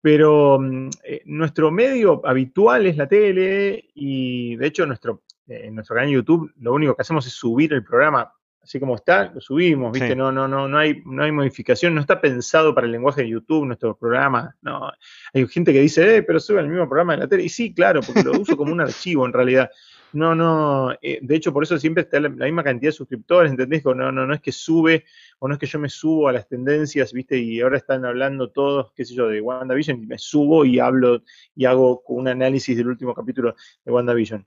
[0.00, 5.94] Pero mm, eh, nuestro medio habitual es la tele y de hecho nuestro en nuestro
[5.94, 8.32] canal de YouTube, lo único que hacemos es subir el programa
[8.68, 10.14] así como está, lo subimos, ¿viste?
[10.14, 13.30] No, no, no, no hay, no hay modificación, no está pensado para el lenguaje de
[13.30, 14.54] YouTube, nuestro programa.
[14.60, 14.92] No.
[15.32, 17.44] Hay gente que dice, eh, pero sube el mismo programa de la tele.
[17.44, 19.70] Y sí, claro, porque lo uso como un archivo en realidad.
[20.12, 23.82] No, no, eh, de hecho, por eso siempre está la, misma cantidad de suscriptores, ¿entendés?
[23.86, 25.04] No, no, no es que sube,
[25.38, 27.38] o no es que yo me subo a las tendencias, ¿viste?
[27.38, 31.22] Y ahora están hablando todos, qué sé yo, de WandaVision, y me subo y hablo
[31.54, 34.46] y hago un análisis del último capítulo de WandaVision.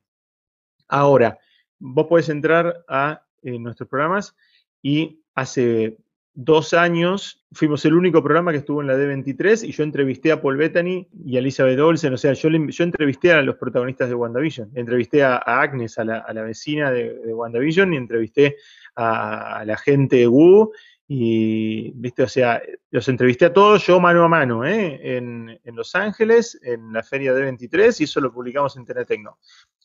[0.92, 1.40] Ahora,
[1.80, 4.36] vos podés entrar a eh, nuestros programas
[4.82, 5.98] y hace
[6.34, 10.42] dos años fuimos el único programa que estuvo en la D23 y yo entrevisté a
[10.42, 14.72] Paul Bettany y a Elizabeth Olsen, o sea, yo, entrevisté a los protagonistas de WandaVision,
[14.76, 18.58] entrevisté a, Agnes, a la, vecina de, WandaVision y entrevisté
[18.98, 20.74] a, la gente de Wu
[21.08, 25.18] y, viste, o sea, los entrevisté a todos yo mano a mano, ¿eh?
[25.18, 29.38] en, en, Los Ángeles, en la feria D23 y eso lo publicamos en Tenetecno.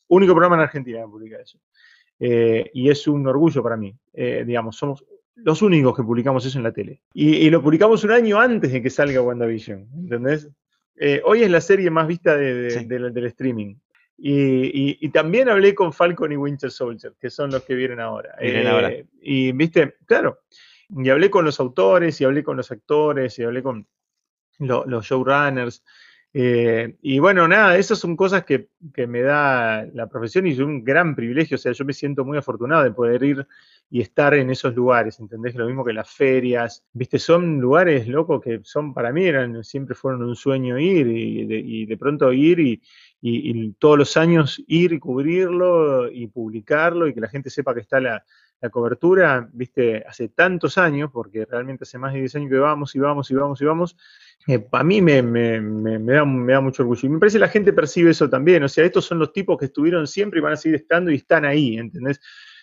[0.07, 1.59] Único programa en Argentina que publica eso.
[2.19, 3.95] Eh, y es un orgullo para mí.
[4.13, 7.01] Eh, digamos, somos los únicos que publicamos eso en la tele.
[7.13, 10.49] Y, lo publicamos un año antes de que salga WandaVision, ¿entendés?
[10.95, 13.75] Eh, hoy es la serie más vista del streaming.
[14.17, 18.35] Y, también hablé con Falcon y Winter Soldier, que son los que vienen ahora.
[18.67, 18.91] ahora.
[19.21, 20.39] Y viste, claro,
[20.89, 23.85] y hablé con los autores, y hablé con los actores, y hablé con
[24.59, 25.83] los showrunners.
[26.39, 28.69] Eh, y bueno, nada, esas son cosas que,
[29.07, 31.55] me da la profesión y es un gran privilegio.
[31.55, 33.47] O sea, yo me siento muy afortunado de poder ir
[33.89, 35.55] y estar en esos lugares, ¿entendés?
[35.55, 37.17] Lo mismo que las ferias, ¿viste?
[37.17, 41.97] Son lugares, locos que son para mí, eran, siempre fueron un sueño ir y de,
[41.97, 42.83] pronto ir y,
[43.19, 47.79] y, todos los años ir y cubrirlo y publicarlo y que la gente sepa que
[47.81, 48.23] está la,
[48.59, 52.95] la cobertura, viste, hace tantos años, porque realmente hace más de 10 años que vamos
[52.95, 53.97] y vamos y vamos y vamos,
[54.47, 57.01] eh, a mí me, da, me da mucho orgullo.
[57.03, 59.57] Y me parece que la gente percibe eso también, o sea, estos son los tipos
[59.57, 62.19] que estuvieron siempre y van a seguir estando y están ahí, ¿entendés?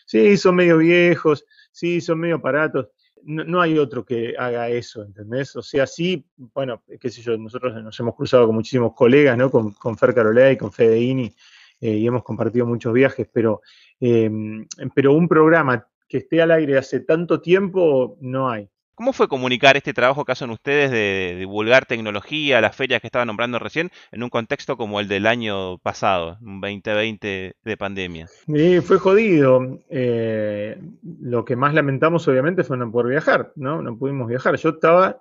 [0.06, 2.88] Sí, son medio viejos, sí, son medio aparatos,
[3.26, 5.56] no, hay otro que haga eso, ¿entendés?
[5.56, 9.50] O sea, sí, bueno, qué sé yo, nosotros nos hemos cruzado con muchísimos colegas, ¿no?
[9.50, 11.34] Con, con Fer Carolei, con Fedeini,
[11.80, 13.60] eh, y hemos compartido muchos viajes, pero,
[14.00, 18.68] em, pero un programa que esté al aire hace tanto tiempo no hay.
[18.94, 23.26] ¿Cómo fue comunicar este trabajo que hacen ustedes de, divulgar tecnología, las ferias que estaban
[23.26, 28.28] nombrando recién, en un contexto como el del año pasado, un 2020 de pandemia?
[28.82, 29.80] fue jodido.
[29.90, 33.82] Eh, lo que más lamentamos, obviamente, fue no poder viajar, ¿no?
[33.82, 34.54] No pudimos viajar.
[34.56, 35.20] Yo estaba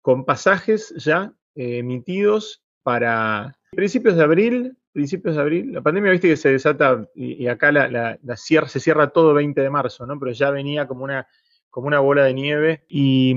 [0.00, 5.72] con pasajes ya eh, emitidos para principios de abril, principios de abril.
[5.72, 10.06] La pandemia, viste que se desata y, acá la, se cierra todo 20 de marzo,
[10.06, 10.18] ¿no?
[10.18, 11.26] Pero ya venía como una
[11.70, 12.84] como una bola de nieve.
[12.88, 13.34] Y,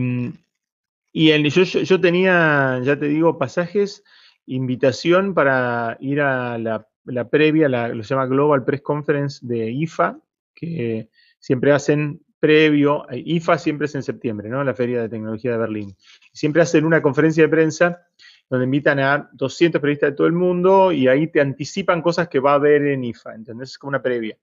[1.14, 4.04] yo, yo, tenía, ya te digo, pasajes,
[4.46, 10.20] invitación para ir a la, previa, la, lo se llama Global Press Conference de IFA,
[10.54, 14.64] que siempre hacen previo, IFA siempre es en septiembre, ¿no?
[14.64, 15.96] La Feria de Tecnología de Berlín.
[16.34, 18.06] Siempre hacen una conferencia de prensa
[18.54, 22.40] donde invitan a 200 periodistas de todo el mundo y ahí te anticipan cosas que
[22.40, 23.72] va a haber en IFA, ¿entendés?
[23.72, 24.38] Es como una previa.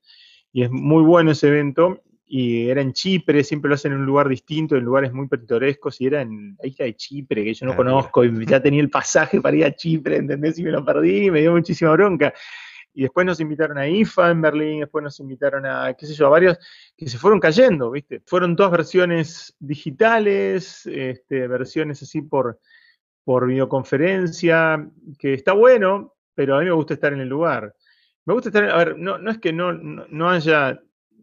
[0.51, 4.05] Y es muy bueno ese evento y era en Chipre, siempre lo hacen en un
[4.05, 7.65] lugar distinto, en lugares muy pintorescos, y era en la isla de Chipre, que yo
[7.65, 10.59] no conozco, y ya tenía el pasaje para ir a Chipre, ¿entendés?
[10.59, 12.33] Y me lo perdí, me dio muchísima bronca.
[12.93, 16.27] Y después nos invitaron a IFA en Berlín, después nos invitaron a, qué sé yo,
[16.27, 16.57] a varios
[16.97, 18.21] que se fueron cayendo, ¿viste?
[18.25, 22.59] Fueron todas versiones digitales, este, versiones así por,
[23.23, 24.87] por videoconferencia,
[25.19, 27.75] que está bueno, pero a mí me gusta estar en el lugar.
[28.25, 30.79] Me gusta estar, a ver, no, no es que no, no haya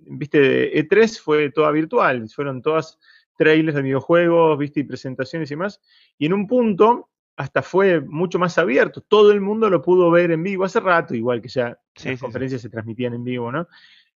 [0.08, 2.98] viste, E3 fue toda virtual, fueron todas
[3.37, 5.80] trailers de videojuegos, viste, y presentaciones y más.
[6.18, 10.32] Y en un punto hasta fue mucho más abierto, todo el mundo lo pudo ver
[10.32, 13.68] en vivo, hace rato igual que ya las conferencias se transmitían en vivo, ¿no?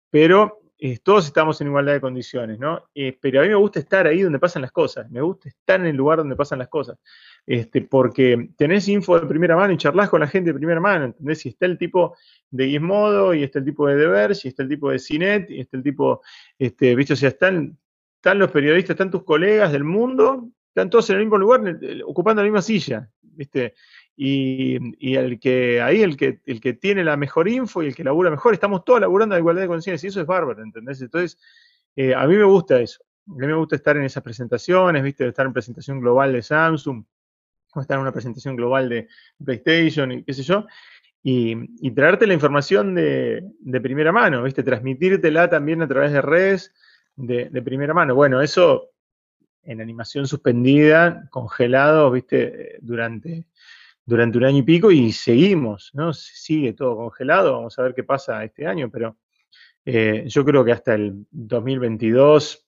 [0.09, 2.89] Pero eh, todos estamos en igualdad de condiciones, ¿no?
[2.95, 5.79] Eh, pero a mí me gusta estar ahí donde pasan las cosas, me gusta estar
[5.81, 6.99] en el lugar donde pasan las cosas,
[7.47, 11.07] este, porque tenés info de primera mano y charlas con la gente de primera mano,
[11.07, 11.41] ¿entendés?
[11.41, 12.17] Si está el tipo
[12.51, 15.61] de Gizmodo, y está el tipo de Deber, y está el tipo de Cinet, y
[15.61, 16.23] está el tipo,
[16.59, 17.15] este, ¿viste?
[17.15, 17.79] O sea, están,
[18.17, 21.63] están los periodistas, están tus colegas del mundo, están todos en el mismo lugar,
[22.07, 23.75] ocupando la misma silla, ¿viste?
[24.23, 28.05] y, el que ahí el que, el que tiene la mejor info y el que
[28.05, 31.01] labura mejor, estamos todos laburando a igualdad de condiciones y eso es bárbaro, ¿entendés?
[31.01, 31.39] Entonces,
[31.97, 33.03] eh, a mí me gusta eso.
[33.27, 35.27] A mí me gusta estar en esas presentaciones, ¿viste?
[35.27, 37.03] Estar en presentación global de Samsung,
[37.77, 39.09] estar en una presentación global de
[39.45, 40.67] PlayStation y qué sé yo,
[41.23, 43.45] y, traerte la información de,
[43.83, 44.63] primera mano, ¿viste?
[44.63, 46.75] Transmitírtela también a través de redes
[47.17, 48.15] de, de primera mano.
[48.15, 48.91] Bueno, eso
[49.63, 52.79] en animación suspendida, congelado, ¿viste?
[52.81, 53.45] Durante
[54.11, 56.13] durante un año y pico y seguimos, ¿no?
[56.13, 59.17] Sigue todo congelado, vamos a ver qué pasa este año, pero
[59.85, 62.67] eh, yo creo que hasta el 2022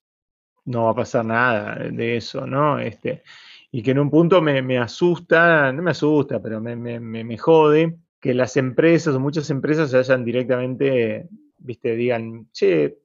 [0.67, 2.79] no va a pasar nada de eso, ¿no?
[2.79, 3.25] Este,
[3.75, 8.35] y que en un punto me, asusta, no me asusta, pero me, me, jode que
[8.35, 12.99] las empresas o muchas empresas se hayan directamente, viste, digan, che,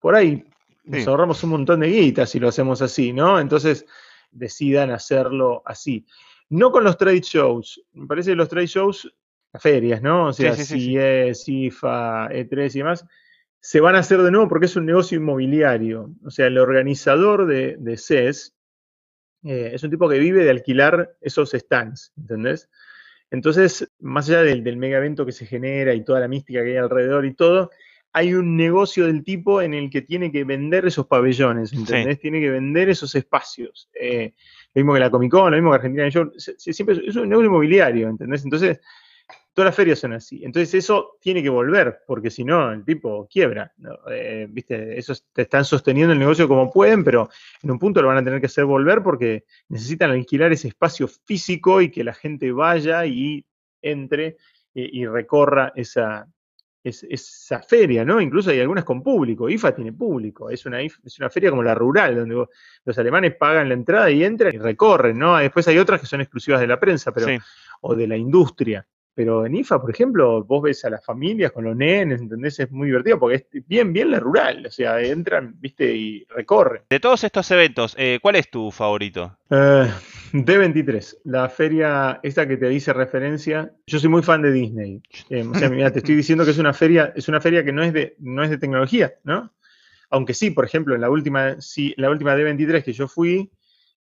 [0.00, 0.44] por ahí
[0.82, 3.38] nos ahorramos un montón de guitas si lo hacemos así, ¿no?
[3.38, 3.86] Entonces
[4.32, 6.04] decidan hacerlo así.
[6.48, 7.80] No con los trade shows.
[7.92, 9.14] Me parece que los trade shows,
[9.52, 10.26] las ferias, ¿no?
[10.26, 13.06] O sea, sí, CES, IFA, E3 y demás,
[13.60, 16.10] se van a hacer de nuevo porque es un negocio inmobiliario.
[16.24, 18.56] O sea, el organizador de, de CES
[19.44, 22.68] eh, es un tipo que vive de alquilar esos stands, ¿entendés?
[23.30, 26.70] Entonces, más allá del, del mega evento que se genera y toda la mística que
[26.70, 27.70] hay alrededor y todo,
[28.12, 32.18] hay un negocio del tipo en el que tiene que vender esos pabellones, ¿entendés?
[32.18, 33.88] Tiene que vender esos espacios.
[33.94, 34.34] Eh,
[34.74, 37.48] lo mismo que la Comic Con, lo mismo que Argentina Show, siempre es un negocio
[37.48, 38.42] inmobiliario, ¿entendés?
[38.44, 38.80] Entonces,
[39.60, 40.42] todas las ferias son así.
[40.42, 43.70] Entonces, eso tiene que volver, porque si no, el tipo quiebra.
[44.10, 44.98] Eh, ¿Viste?
[44.98, 47.28] Eso te están sosteniendo el negocio como pueden, pero
[47.62, 51.06] en un punto lo van a tener que hacer volver porque necesitan alquilar ese espacio
[51.08, 53.44] físico y que la gente vaya y
[53.82, 54.38] entre
[54.74, 56.26] eh, y recorra esa,
[56.82, 58.18] es, esa feria, ¿no?
[58.18, 59.50] Incluso hay algunas con público.
[59.50, 60.48] IFA tiene público.
[60.48, 62.46] Es una, es una feria como la rural, donde
[62.84, 65.36] los alemanes pagan la entrada y entran y recorren, ¿no?
[65.36, 67.26] Después hay otras que son exclusivas de la prensa, pero,
[67.82, 68.86] o de la industria.
[69.20, 72.58] Pero en IFA, por ejemplo, vos ves a las familias con los nenes, ¿entendés?
[72.58, 74.64] Es muy divertido porque es bien, bien la rural.
[74.64, 76.84] O sea, entran, viste, y recorren.
[76.88, 79.36] De todos estos eventos, eh, ¿cuál es tu favorito?
[79.50, 79.90] Eh,
[80.32, 83.70] D23, la feria esta que te dice referencia.
[83.86, 85.02] Yo soy muy fan de Disney.
[85.28, 87.74] Eh, o sea, mira, te estoy diciendo que es una feria, es una feria que
[87.74, 89.52] no es de, no es de tecnología, ¿no?
[90.08, 93.50] Aunque sí, por ejemplo, en la última, sí, la última D23 que yo fui,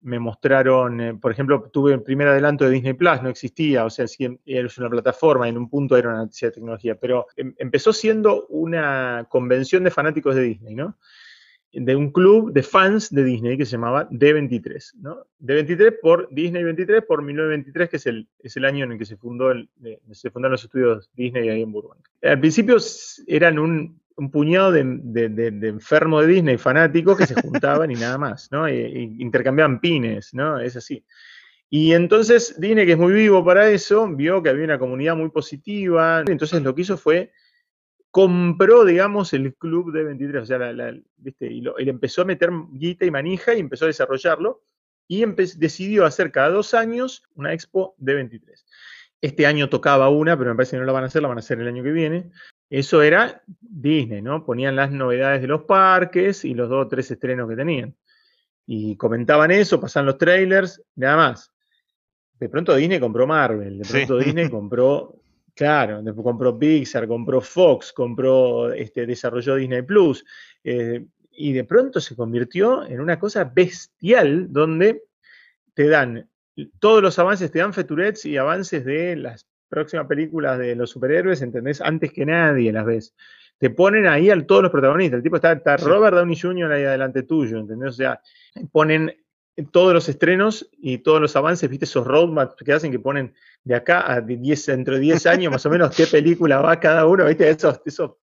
[0.05, 3.91] me mostraron, eh, por ejemplo, tuve el primer adelanto de Disney Plus, no existía, o
[3.91, 7.55] sea, sí, era una plataforma, en un punto era una noticia de tecnología, pero em,
[7.59, 10.99] empezó siendo una convención de fanáticos de Disney, ¿no?
[11.73, 15.27] De un club de fans de Disney que se llamaba D23, ¿no?
[15.41, 19.07] D23 por Disney 23 por 1923, que es el, es el año en el que
[19.07, 19.69] se, fundó el,
[20.13, 22.07] se fundaron los estudios Disney ahí en Burbank.
[22.23, 22.77] Al principio
[23.27, 28.51] eran un, un puñado de, enfermos de Disney fanáticos que se juntaban y nada más,
[28.53, 28.69] ¿no?
[28.69, 30.61] intercambiaban pines, ¿no?
[30.61, 31.05] Es así.
[31.69, 35.31] Y entonces Disney, que es muy vivo para eso, vio que había una comunidad muy
[35.31, 37.33] positiva, entonces lo que hizo fue
[38.15, 40.73] compró, digamos, el club de 23, o sea,
[41.17, 41.47] ¿viste?
[41.47, 44.63] Y, le empezó a meter guita y manija y empezó a desarrollarlo
[45.09, 45.25] y
[45.57, 48.65] decidió hacer cada dos años una expo de 23.
[49.21, 51.39] Este año tocaba una, pero me parece que no la van a hacer, la van
[51.39, 52.31] a hacer el año que viene.
[52.75, 54.45] Eso era Disney, ¿no?
[54.45, 57.95] Ponían las novedades de los parques y los dos o tres estrenos que tenían.
[58.67, 61.53] Y comentaban eso, pasaban los trailers, nada más.
[62.41, 65.15] De pronto Disney compró Marvel, de pronto Disney compró,
[65.55, 70.25] claro, compró Pixar, compró Fox, compró, este, desarrolló Disney Plus.
[70.65, 75.05] Eh, y de pronto se convirtió en una cosa bestial donde
[75.75, 76.29] te dan
[76.81, 81.43] todos los avances, te dan feturets y avances de las próximas películas de los superhéroes,
[81.43, 81.81] ¿entendés?
[81.81, 83.15] Antes que nadie las ves.
[83.59, 85.19] Te ponen ahí a todos los protagonistas.
[85.19, 86.73] El tipo está, está Robert Downey Jr.
[86.73, 87.91] ahí adelante tuyo, ¿entendés?
[87.91, 88.21] O sea,
[88.73, 89.13] ponen
[89.71, 91.85] todos los estrenos y todos los avances, ¿viste?
[91.85, 95.65] Esos roadmaps que hacen que ponen de acá a 10, dentro de 10 años más
[95.67, 97.49] o menos qué película va cada uno, ¿viste?
[97.49, 98.19] Eso, eso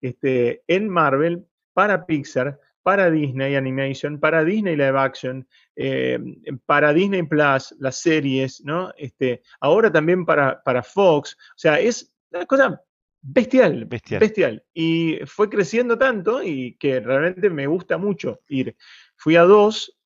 [0.00, 5.44] este, en Marvel, para Pixar, para Disney Animation, para Disney Live Action,
[5.74, 6.20] eh,
[6.66, 8.92] para Disney Plus, las series, ¿no?
[8.96, 11.36] Este, ahora también para, para Fox.
[11.36, 12.80] O sea, es una cosa
[13.20, 14.64] bestial, bestial, bestial.
[14.72, 18.76] Y fue creciendo tanto y que realmente me gusta mucho ir.
[19.16, 19.98] Fui a dos,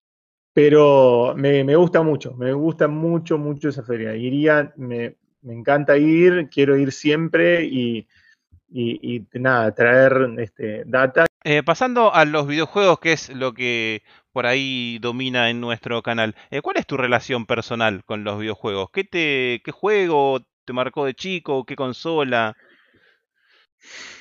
[0.54, 4.16] pero me, gusta mucho, me gusta mucho, mucho esa feria.
[4.16, 8.08] Iría, me, encanta ir, quiero ir siempre y,
[8.72, 14.02] y, nada, traer este, data eh, pasando a los videojuegos, que es lo que
[14.32, 18.90] por ahí domina en nuestro canal, eh, ¿cuál es tu relación personal con los videojuegos?
[18.92, 21.64] ¿Qué, te, ¿Qué juego te marcó de chico?
[21.64, 22.56] ¿Qué consola?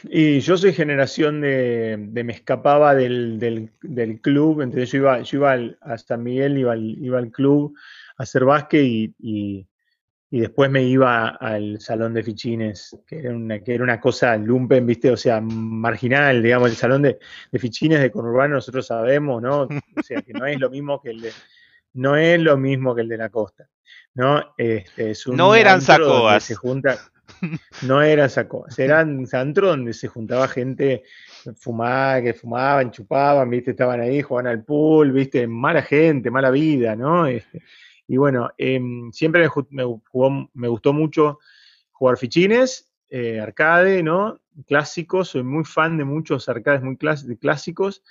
[0.03, 3.69] Y yo soy generación de, me escapaba del,
[4.21, 7.75] club, entonces yo iba, yo iba a San Miguel, iba al, iba al club
[8.17, 9.67] a hacer básquet y, y
[10.31, 14.85] después me iba al salón de fichines, que era una, que era una cosa lumpen,
[14.85, 15.09] ¿viste?
[15.09, 17.17] O sea, marginal, digamos, el salón de,
[17.57, 19.67] fichines de conurbano nosotros sabemos, ¿no?
[19.97, 21.31] O sea, que no es lo mismo que el de,
[21.93, 23.67] no es lo mismo que el de la costa,
[24.13, 24.53] ¿no?
[24.57, 26.43] Este, no eran sacoas.
[26.43, 26.97] Se junta,
[27.81, 31.03] no eran sacoas, eran un centro donde se juntaba gente
[31.57, 33.71] fumaba, que fumaban, chupaban, ¿viste?
[33.71, 35.47] Estaban ahí, jugaban al pool, ¿viste?
[35.47, 37.25] Mala gente, mala vida, ¿no?
[37.25, 37.63] Este,
[38.09, 39.83] y bueno, em, siempre me,
[40.53, 41.37] me, gustó mucho
[41.91, 44.41] jugar fichines, eh, arcade, ¿no?
[44.65, 48.03] Clásicos, soy muy fan de muchos arcades muy clásicos.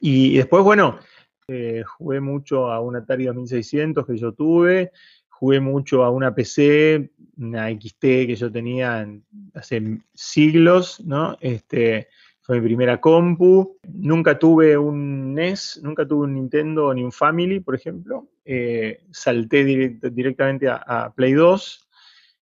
[0.00, 0.98] Y, después, bueno,
[1.46, 4.90] eh, jugué mucho a un Atari 2600 que yo tuve,
[5.28, 9.06] jugué mucho a una PC, una XT que yo tenía
[9.54, 11.36] hace siglos, ¿no?
[11.40, 12.08] Este,
[12.46, 13.76] fue mi primera compu.
[13.92, 18.28] Nunca tuve un NES, nunca tuve un Nintendo ni un Family, por ejemplo.
[18.44, 21.88] Eh, salté directamente a, Play 2.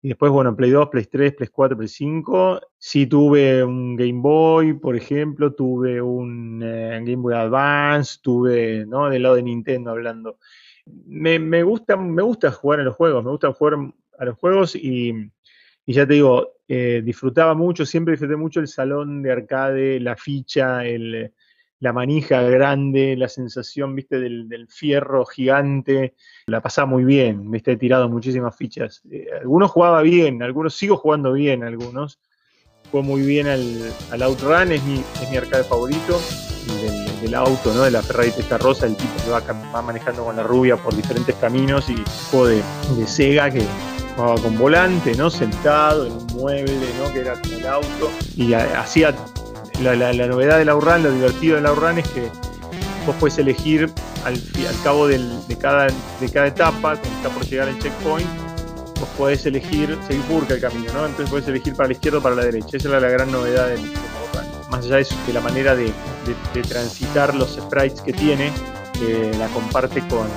[0.04, 2.62] Y después, bueno, Play 2, Play 3, Play 4, Play 5.
[2.78, 9.10] Sí tuve un Game Boy, por ejemplo, tuve un eh, Game Boy Advance, tuve, ¿no?
[9.10, 10.38] Del lado de Nintendo hablando.
[11.08, 13.78] Me, gusta, me gusta jugar en los juegos, me gusta jugar
[14.20, 15.32] a los juegos y
[15.90, 20.18] y ya te digo, eh, disfrutaba mucho, siempre disfruté mucho el salón de arcade, la
[20.18, 20.82] ficha,
[21.80, 26.16] la manija grande, la sensación, viste, del, fierro gigante.
[26.48, 29.02] La pasaba muy bien, viste, he tirado muchísimas fichas.
[29.10, 32.20] Eh, algunos jugaba bien, algunos sigo jugando bien, algunos.
[32.92, 36.20] Fue muy bien al, al Outrun, es mi, es mi arcade favorito.
[37.22, 37.84] Del, auto, ¿no?
[37.84, 41.90] De la Ferrari rosa, el tipo que va, manejando con la rubia por diferentes caminos
[41.90, 41.96] y
[42.30, 42.62] juego de,
[42.96, 43.66] de Sega que
[44.18, 45.30] jugaba con volante, ¿no?
[45.30, 47.14] Sentado en un mueble, ¿no?
[47.14, 48.12] Que era como el auto.
[48.36, 49.16] Y hacía
[49.80, 52.28] la, novedad del Outrun, lo divertido del Outrun es que
[53.06, 53.92] vos puedes elegir
[54.26, 54.42] al,
[54.84, 55.20] cabo de,
[55.62, 55.88] cada,
[56.20, 58.28] de cada etapa, cuando está por llegar al checkpoint,
[59.00, 61.06] vos podés elegir, seguir burka el camino, ¿no?
[61.06, 62.78] Entonces podés elegir para la izquierda o para la derecha.
[62.78, 63.82] Esa era la gran novedad del.
[64.70, 65.94] Más allá de eso, que la manera de,
[66.68, 68.52] transitar los sprites que tiene,
[69.02, 70.28] eh, la comparte con,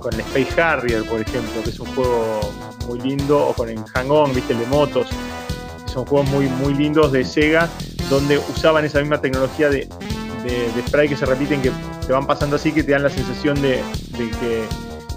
[0.00, 2.40] con el Space Harrier, por ejemplo, que es un juego
[2.86, 5.08] muy lindo, o con el Hang-On, viste, el de motos.
[5.86, 7.68] Son juegos muy, muy lindos de Sega,
[8.10, 9.88] donde usaban esa misma tecnología de,
[10.44, 11.70] de, spray que se repiten, que
[12.06, 13.82] te van pasando así, que te dan la sensación de,
[14.16, 14.64] que,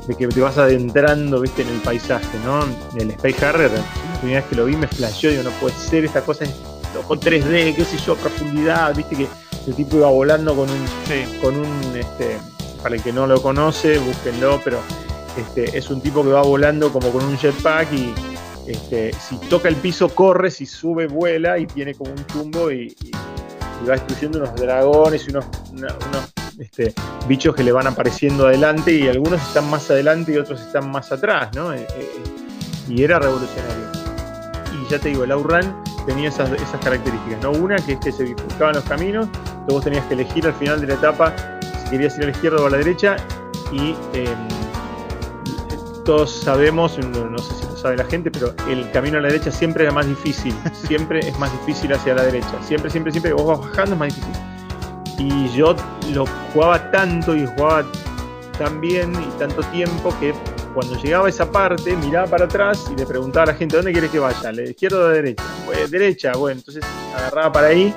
[0.07, 2.65] de que te vas adentrando, viste, en el paisaje, ¿no?
[2.99, 6.05] El Space Harrier, la primera vez que lo vi me flasheó, digo, no puede ser,
[6.05, 6.51] esta cosa es
[7.07, 9.27] con 3D, qué sé yo, profundidad, viste que
[9.67, 10.85] el tipo iba volando con un,
[11.41, 12.37] con un, este,
[12.81, 14.79] para el que no lo conoce, búsquenlo, pero
[15.37, 18.13] este, es un tipo que va volando como con un jetpack y
[18.67, 22.95] este, si toca el piso corre, si sube vuela y tiene como un chumbo y,
[23.87, 25.45] va destruyendo unos dragones y unos,
[26.59, 26.93] este,
[27.27, 31.11] bichos que le van apareciendo adelante y algunos están más adelante y otros están más
[31.11, 31.71] atrás, ¿no?
[31.71, 32.23] Eh, eh,
[32.89, 33.85] y era revolucionario.
[34.73, 35.75] Y ya te digo, el Outrun
[36.07, 36.49] tenía esas,
[36.83, 37.51] características, ¿no?
[37.51, 39.27] Una que es que se bifurcaban los caminos,
[39.67, 41.33] que vos tenías que elegir al final de la etapa
[41.83, 43.17] si querías ir a la izquierda o a la derecha
[43.71, 44.56] y em,
[46.07, 49.51] todos sabemos, no, sé si lo sabe la gente, pero el camino a la derecha
[49.51, 50.55] siempre es más difícil,
[50.87, 54.15] siempre es más difícil hacia la derecha, siempre, siempre, siempre vos vas bajando es más
[54.15, 54.41] difícil.
[55.19, 55.75] Y yo
[56.13, 57.85] lo jugaba tanto y jugaba
[58.57, 60.33] tan bien y tanto tiempo que
[60.73, 63.91] cuando llegaba a esa parte miraba para atrás y le preguntaba a la gente, ¿dónde
[63.91, 64.53] quieres que vaya?
[64.53, 65.43] ¿La izquierda o la derecha?
[65.65, 66.85] Pues derecha, bueno, entonces
[67.17, 67.93] agarraba para ahí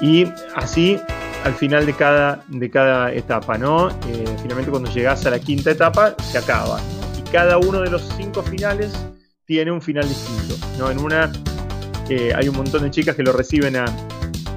[0.00, 0.98] y así
[1.44, 3.90] al final de cada, de cada etapa, ¿no?
[3.90, 6.80] Eh, finalmente cuando llegas a la quinta etapa se acaba
[7.32, 8.92] cada uno de los cinco finales
[9.46, 10.54] tiene un final distinto.
[10.78, 10.90] ¿no?
[10.90, 11.32] En una
[12.10, 13.74] eh, hay un montón de chicas que lo reciben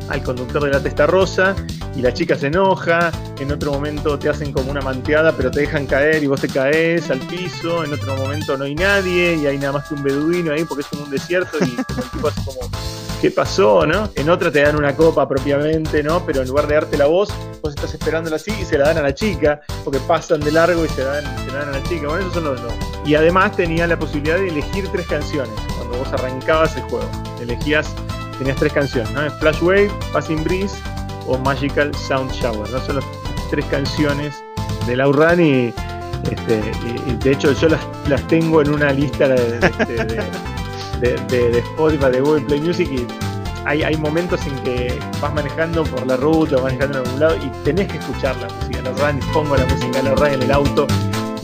[0.09, 1.55] al conductor de la testa rosa
[1.95, 5.61] y la chica se enoja, en otro momento te hacen como una manteada pero te
[5.61, 9.47] dejan caer y vos te caes al piso, en otro momento no hay nadie y
[9.47, 12.09] hay nada más que un beduino ahí porque es como un desierto y como el
[12.09, 12.69] tipo hace como
[13.21, 14.09] qué pasó, ¿no?
[14.15, 16.23] En otra te dan una copa propiamente, ¿no?
[16.25, 17.29] Pero en lugar de darte la voz,
[17.61, 20.85] vos estás esperándola así y se la dan a la chica, porque pasan de largo
[20.85, 22.07] y se la dan, se dan a la chica.
[22.07, 22.73] Bueno, esos son los dos.
[23.05, 27.09] Y además tenía la posibilidad de elegir tres canciones cuando vos arrancabas el juego.
[27.41, 27.87] Elegías,
[28.37, 29.29] tenías tres canciones, ¿no?
[29.39, 30.75] Flash Wave, Passing Breeze
[31.27, 32.79] o Magical Sound Shower, ¿no?
[32.79, 33.05] Son las
[33.49, 34.43] tres canciones
[34.87, 35.73] de y,
[36.31, 36.71] este,
[37.07, 40.23] y, de hecho yo las, las tengo en una lista de, de
[40.99, 43.05] de, de, Spotify, de Google Play Music y
[43.65, 47.35] hay, hay, momentos en que vas manejando por la ruta, vas manejando en algún lado
[47.37, 48.75] y tenés que escuchar la música.
[48.85, 50.87] Runs, pongo la música los runs en el auto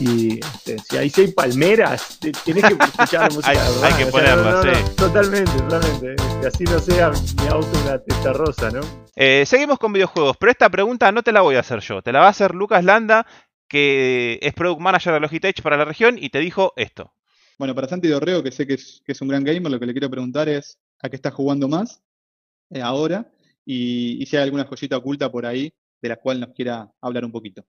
[0.02, 3.50] y este, si ahí hay palmeras, tenés que escuchar la música.
[3.50, 4.94] hay, hay que ponerla, sí.
[4.96, 6.16] totalmente, totalmente.
[6.40, 8.80] Que así no sea mi auto una testa rosa, ¿no?
[9.14, 12.12] Eh, seguimos con videojuegos, pero esta pregunta no te la voy a hacer yo, te
[12.12, 13.26] la va a hacer Lucas Landa,
[13.68, 17.12] que es Product Manager de Logitech para la región y te dijo esto.
[17.58, 20.10] Bueno, para Santi Dorreo, que sé que es, un gran gamer, lo que le quiero
[20.10, 22.02] preguntar es a qué está jugando más
[22.70, 23.30] eh, ahora
[23.64, 27.30] y, si hay alguna joyita oculta por ahí de la cual nos quiera hablar un
[27.32, 27.64] poquito.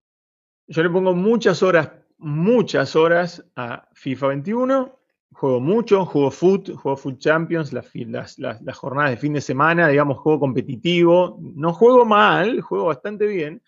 [0.68, 1.90] Yo le pongo muchas horas,
[2.24, 5.00] muchas horas a FIFA 21.
[5.34, 10.20] Juego mucho, juego Foot, juego Foot Champions, las, las, jornadas de fin de semana, digamos,
[10.20, 11.38] juego competitivo.
[11.42, 13.62] No juego mal, juego bastante bien.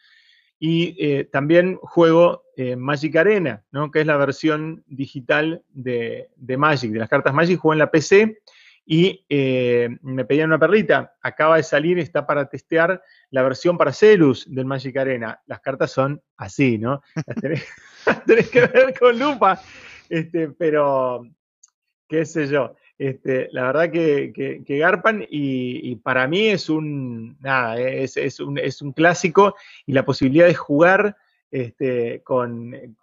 [0.58, 3.92] Y eh, también juego eh, Magic Arena, ¿no?
[3.92, 7.60] que es la versión digital de, Magic, de las cartas Magic.
[7.60, 8.38] Juego en la PC
[8.86, 11.16] y eh, me pedían una perlita.
[11.22, 15.42] Acaba de salir, está para testear la versión para Celus del Magic Arena.
[15.48, 17.02] Las cartas son así, ¿no?
[17.26, 17.66] Las tenés,
[18.52, 19.60] que ver con lupa.
[20.08, 21.28] Este, pero,
[22.08, 22.76] qué sé yo.
[22.98, 24.32] Este, la verdad que,
[24.66, 29.56] que, garpan y, para mí es un, nada, es, es, un, es un clásico
[29.86, 31.18] y la posibilidad de jugar
[31.52, 32.96] este, con,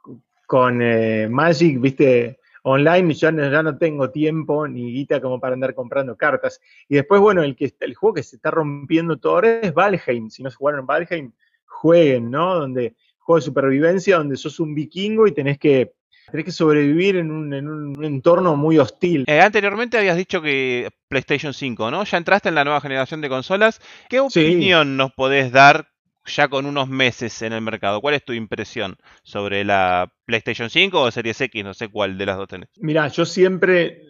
[0.46, 5.54] con eh, Magic, viste, online, ya no, ya no tengo tiempo ni guita como para
[5.54, 6.60] andar comprando cartas.
[6.88, 10.30] Y después, bueno, el, que, el juego que se está rompiendo todo ahora es Valheim.
[10.30, 11.32] Si no se jugaron Valheim,
[11.66, 12.54] jueguen, ¿no?
[12.54, 15.92] Donde juego de supervivencia, donde sos un vikingo y tenés que
[16.30, 19.24] tenés que sobrevivir en un, en un entorno muy hostil.
[19.26, 22.04] Eh, anteriormente habías dicho que PlayStation 5, ¿no?
[22.04, 23.80] Ya entraste en la nueva generación de consolas.
[24.08, 25.91] ¿Qué opinión nos podés dar
[26.26, 28.00] ya con unos meses en el mercado?
[28.00, 31.64] ¿Cuál es tu impresión sobre la PlayStation 5 o Series X?
[31.64, 32.68] No sé cuál de las dos tenés.
[32.76, 34.02] Mira, yo siempre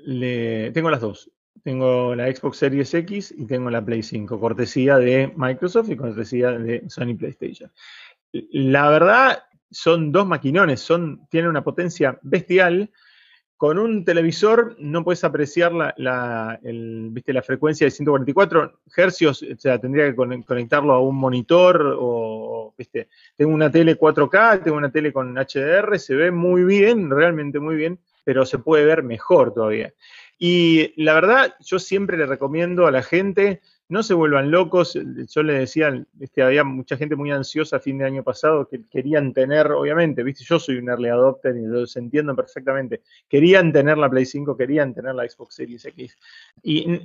[0.73, 1.31] tengo las dos.
[1.63, 6.51] Tengo la Xbox Series X y tengo la Play 5, cortesía de Microsoft y cortesía
[6.51, 7.71] de Sony PlayStation.
[8.33, 12.91] La verdad, son dos maquinones, son, tienen una potencia bestial.
[13.63, 17.33] Con un televisor no puedes apreciar la, ¿viste?
[17.33, 23.09] la frecuencia de 144 hercios, o sea, tendría que conectarlo a un monitor o, ¿viste?
[23.37, 27.77] tengo una tele 4K, tengo una tele con HDR, se ve muy bien, realmente muy
[27.77, 29.95] bien, pero se puede ver mejor todavía.
[30.41, 34.99] Y la verdad, yo siempre le recomiendo a la gente no se vuelvan locos.
[35.29, 38.81] Yo le decía, este, había mucha gente muy ansiosa a fin de año pasado que
[38.91, 43.03] querían tener, obviamente, viste, yo soy un early adopter y los entiendo perfectamente.
[43.29, 46.17] Querían tener la Play 5, querían tener la Xbox Series X.
[46.63, 47.01] Y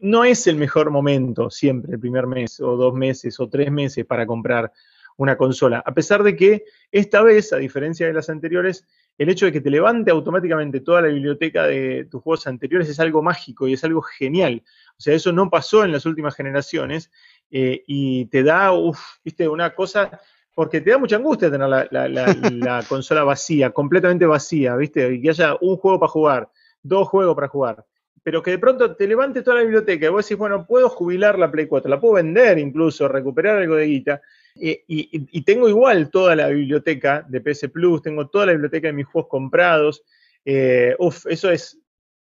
[0.00, 4.04] no es el mejor momento siempre, el primer mes, o dos meses, o tres meses
[4.04, 4.72] para comprar
[5.16, 5.82] una consola.
[5.84, 8.86] A pesar de que esta vez, a diferencia de las anteriores,
[9.18, 12.98] el hecho de que te levante automáticamente toda la biblioteca de tus juegos anteriores es
[13.00, 14.62] algo mágico y es algo genial.
[14.96, 17.10] O sea, eso no pasó en las últimas generaciones
[17.50, 20.20] eh, y te da, uff, viste, una cosa,
[20.54, 25.56] porque te da mucha angustia tener la, consola vacía, completamente vacía, viste, y que haya
[25.60, 26.50] un juego para jugar,
[26.82, 27.84] dos juegos para jugar
[28.22, 31.38] pero que de pronto te levante toda la biblioteca y vos decís, bueno, puedo jubilar
[31.38, 34.20] la Play 4, la puedo vender incluso, recuperar algo de guita,
[34.60, 39.06] y, tengo igual toda la biblioteca de PS Plus, tengo toda la biblioteca de mis
[39.06, 40.04] juegos comprados.
[40.44, 41.78] Eh, uf, eso es,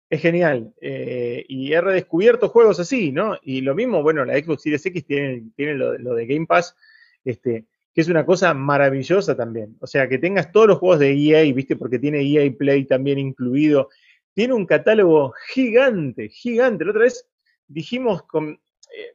[0.08, 0.72] es genial.
[0.80, 3.36] Eh, y he redescubierto juegos así, ¿no?
[3.42, 6.76] Y lo mismo, bueno, la Xbox Series X tiene, tiene lo, de Game Pass,
[7.24, 9.76] este, que es una cosa maravillosa también.
[9.80, 11.76] O sea, que tengas todos los juegos de EA, ¿viste?
[11.76, 13.88] Porque tiene EA Play también incluido.
[14.34, 16.84] Tiene un catálogo gigante, gigante.
[16.84, 17.26] La otra vez
[17.66, 19.14] dijimos con, eh,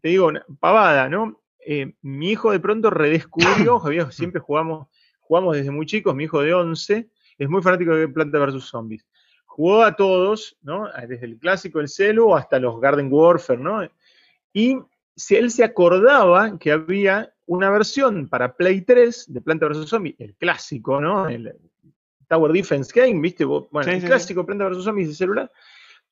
[0.00, 1.40] te digo, pavada, ¿no?
[1.68, 3.80] Eh, mi hijo de pronto redescubrió,
[4.12, 4.86] siempre jugamos,
[5.18, 8.62] jugamos desde muy chicos, mi hijo de 11 es muy fanático de Planta vs.
[8.62, 9.04] Zombies.
[9.46, 10.88] Jugó a todos, ¿no?
[11.08, 13.82] Desde el clásico, el celu, hasta los Garden Warfare, ¿no?
[14.52, 14.78] Y
[15.16, 19.88] si él se acordaba que había una versión para Play 3 de Planta vs.
[19.88, 21.28] Zombies, el clásico, ¿no?
[21.28, 21.52] El
[22.28, 23.44] Tower Defense Game, ¿viste?
[23.44, 24.84] Bueno, el clásico Planta vs.
[24.84, 25.50] Zombies de celular.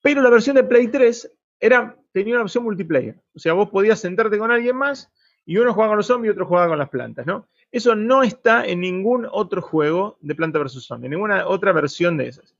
[0.00, 1.30] Pero la versión de Play 3
[1.60, 3.22] era, tenía una opción multiplayer.
[3.34, 5.12] O sea, vos podías sentarte con alguien más
[5.46, 7.46] y uno juega con los zombies y otro juega con las plantas, ¿no?
[7.70, 10.84] Eso no está en ningún otro juego de Planta vs.
[10.84, 12.54] Zombie, ninguna otra versión de esas.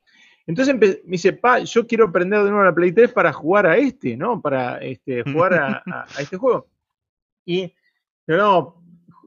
[0.46, 3.76] Entonces me dice, pa, yo quiero aprender de nuevo la Play 3 para jugar a
[3.76, 4.40] este, ¿no?
[4.40, 6.66] Para este, jugar a, este juego.
[7.46, 7.72] Y,
[8.26, 8.82] no,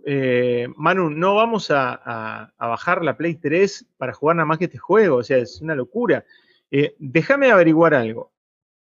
[0.05, 4.77] eh, Manu, no vamos a, bajar la Play 3 para jugar nada más que este
[4.77, 6.23] juego, o sea, es una locura.
[6.69, 8.31] Eh, déjame averiguar algo.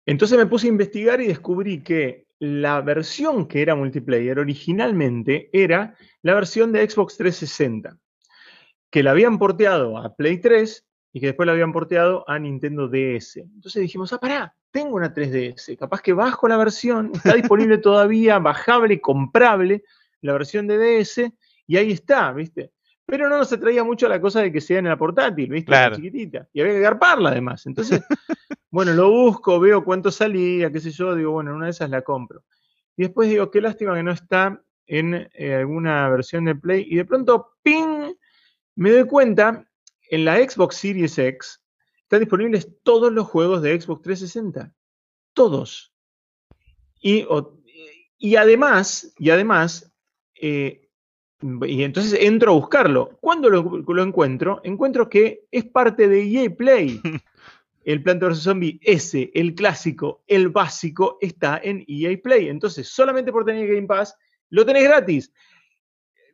[0.05, 5.95] Entonces me puse a investigar y descubrí que la versión que era multiplayer originalmente era
[6.21, 7.97] la versión de Xbox 360,
[8.89, 12.87] que la habían porteado a Play 3 y que después la habían porteado a Nintendo
[12.87, 13.37] DS.
[13.37, 18.37] Entonces dijimos, ah, pará, tengo una 3DS, capaz que bajo la versión, está disponible todavía,
[18.39, 19.83] bajable, comprable,
[20.21, 21.31] la versión de DS,
[21.65, 22.71] y ahí está, ¿viste?
[23.07, 25.73] Pero no nos atraía mucho la cosa de que sea en la portátil, ¿viste?
[25.95, 26.47] chiquitita.
[26.53, 27.65] Y había que garparla además.
[27.65, 28.01] Entonces,
[28.69, 32.01] bueno, lo busco, veo cuánto salía, qué sé yo, digo, bueno, una de esas la
[32.01, 32.43] compro.
[32.97, 36.85] Y después digo, qué lástima que no está en eh, alguna versión de Play.
[36.89, 38.13] Y de pronto, ¡ping!
[38.75, 39.65] Me doy cuenta,
[40.09, 41.63] en la Xbox Series X
[42.01, 44.73] están disponibles todos los juegos de Xbox 360.
[45.33, 45.93] Todos.
[47.01, 47.25] Y,
[48.17, 49.93] y además, y además,
[50.41, 50.86] eh,
[51.41, 53.17] y entonces entro a buscarlo.
[53.19, 57.01] Cuando lo, encuentro, encuentro que es parte de EA Play.
[57.85, 58.39] El Planta vs.
[58.39, 62.49] Zombie S, el clásico, el básico, está en EA Play.
[62.49, 64.13] Entonces, solamente por tener Game Pass,
[64.49, 65.31] lo tenés gratis.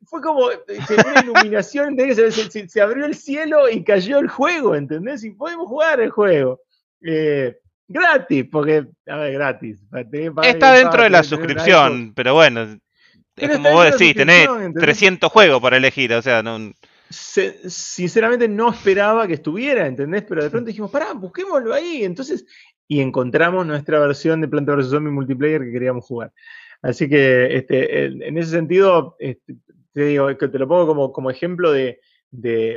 [0.05, 5.23] Fue como eh, una iluminación, se, se, abrió el cielo y cayó el juego, ¿entendés?
[5.23, 6.59] Y podemos jugar el juego.
[7.05, 7.55] Eh,
[7.87, 9.79] gratis, porque, a ver, gratis.
[10.41, 12.79] Está dentro de la suscripción, pero bueno,
[13.35, 16.73] es como vos decís, tenés 300 juegos para elegir, o sea, no...
[17.09, 20.23] sinceramente no esperaba que estuviera, ¿entendés?
[20.27, 22.03] Pero de pronto dijimos, pará, busquémoslo ahí.
[22.03, 22.45] Entonces,
[22.87, 24.89] y encontramos nuestra versión de Planta vs.
[24.89, 26.31] Zombie multiplayer que queríamos jugar.
[26.81, 29.55] Así que este, en ese sentido, este,
[29.93, 31.99] te digo, que te lo pongo como, como ejemplo de,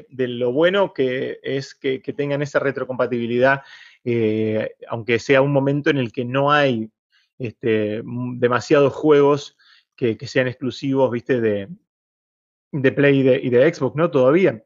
[0.08, 3.62] lo bueno que es que, tengan esa retrocompatibilidad,
[4.04, 6.90] eh, aunque sea un momento en el que no hay
[7.38, 9.55] este, demasiados juegos
[9.96, 11.68] que, sean exclusivos, viste, de,
[12.72, 14.10] de Play y de, Xbox, ¿no?
[14.10, 14.62] Todavía.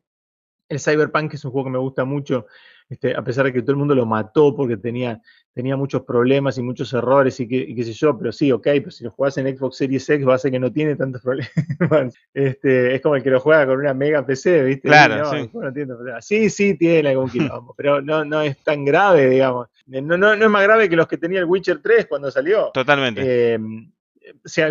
[0.68, 2.46] El Cyberpunk es un juego que me gusta mucho,
[2.88, 5.20] este, a pesar de que todo el mundo lo mató porque tenía,
[5.52, 9.02] tenía muchos problemas y muchos errores y, qué sé yo, pero sí, ok, pero si
[9.02, 11.22] lo jugás en Xbox Series X va a ser que no tiene tantos
[11.78, 12.14] problemas.
[12.34, 14.88] este, es como el que lo juega con una mega PC, ¿viste?
[14.88, 15.50] Claro, sí.
[16.20, 19.68] sí, sí, tiene algún quilombo, pero no, no es tan grave, digamos.
[19.86, 22.70] No, no, no es más grave que los que tenía el Witcher 3 cuando salió.
[22.72, 23.54] Totalmente.
[23.54, 23.90] Em,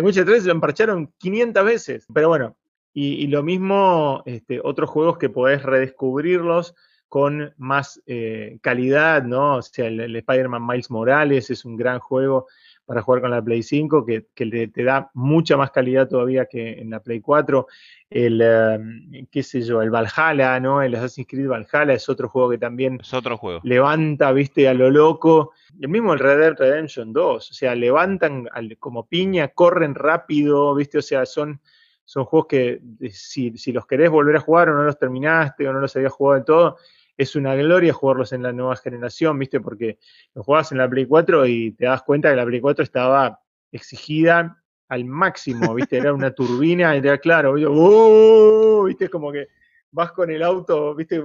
[0.02, 2.06] Witcher 3 lo emparcharon 500 veces.
[2.12, 2.56] Pero bueno,
[2.92, 6.74] y, lo mismo este, otros juegos que podés redescubrirlos
[7.08, 9.56] con más eh, calidad, ¿no?
[9.56, 12.46] O sea, el, Spider-Man Miles Morales es un gran juego
[12.90, 16.90] para jugar con la Play 5, que, te da mucha más calidad todavía que en
[16.90, 17.68] la Play 4.
[18.10, 20.82] El, em, qué sé yo, el Valhalla, ¿no?
[20.82, 23.60] El Assassin's Creed Valhalla es otro juego que también es otro juego.
[23.62, 25.52] levanta, viste, a lo loco.
[25.80, 28.48] El mismo el Red Dead Redemption 2, o sea, levantan
[28.80, 31.60] como piña, corren rápido, viste, o sea, son,
[32.04, 32.80] son juegos que
[33.12, 36.12] si, si los querés volver a jugar o no los terminaste o no los habías
[36.12, 36.76] jugado del todo,
[37.20, 39.60] es una gloria jugarlos en la nueva generación, ¿viste?
[39.60, 39.98] Porque
[40.34, 43.40] los jugabas en la Play 4 y te das cuenta que la Play 4 estaba
[43.70, 45.98] exigida al máximo, ¿viste?
[45.98, 48.84] Era una turbina, era claro, ¡oh!
[48.84, 49.10] ¿viste?
[49.10, 49.48] Como que
[49.90, 51.22] vas con el auto, ¿viste?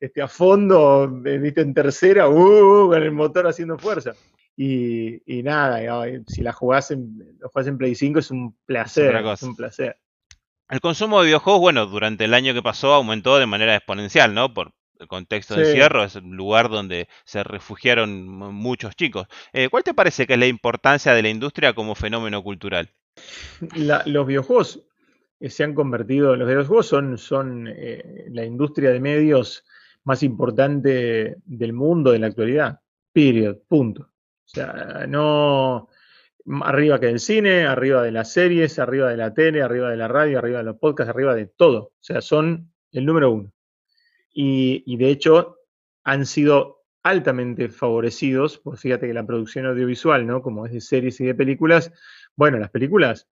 [0.00, 1.60] este, a fondo, ¿viste?
[1.60, 2.88] En tercera, ¡uh!
[2.88, 4.14] con el motor haciendo fuerza.
[4.56, 9.42] Y, nada, si la jugás en, lo jugás en Play 5 es un placer, es
[9.42, 9.98] un placer.
[10.70, 14.52] El consumo de videojuegos, bueno, durante el año que pasó aumentó de manera exponencial, ¿no?
[14.52, 19.26] Por el contexto de encierro, es un lugar donde se refugiaron muchos chicos.
[19.52, 22.90] Eh, ¿Cuál te parece que es la importancia de la industria como fenómeno cultural?
[23.74, 24.82] los videojuegos
[25.40, 29.64] eh, se han convertido, los videojuegos son, son eh, la industria de medios
[30.04, 32.80] más importante del mundo de la actualidad.
[33.12, 34.02] Period, punto.
[34.02, 35.88] O sea, no
[36.62, 40.08] arriba que del cine, arriba de las series, arriba de la tele, arriba de la
[40.08, 41.78] radio, arriba de los podcasts, arriba de todo.
[41.78, 43.52] O sea, son el número uno.
[44.38, 45.56] Y, de hecho
[46.04, 50.42] han sido altamente favorecidos, pues fíjate que la producción audiovisual, ¿no?
[50.42, 51.90] Como es de series y de películas,
[52.36, 53.26] bueno, las películas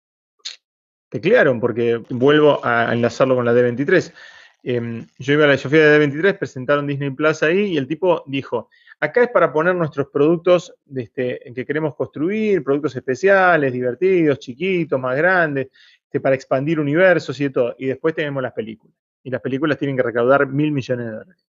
[1.08, 4.12] teclearon, porque vuelvo a enlazarlo con la D23.
[4.62, 8.22] Em, yo iba a la Sofía de D23, presentaron Disney Plus ahí y el tipo
[8.26, 8.68] dijo,
[9.00, 15.16] acá es para poner nuestros productos este, que queremos construir, productos especiales, divertidos, chiquitos, más
[15.16, 15.68] grandes,
[16.04, 17.74] este, para expandir universos y de todo.
[17.78, 18.94] Y después tenemos las películas.
[19.22, 21.46] Y las películas tienen que recaudar mil millones de dólares.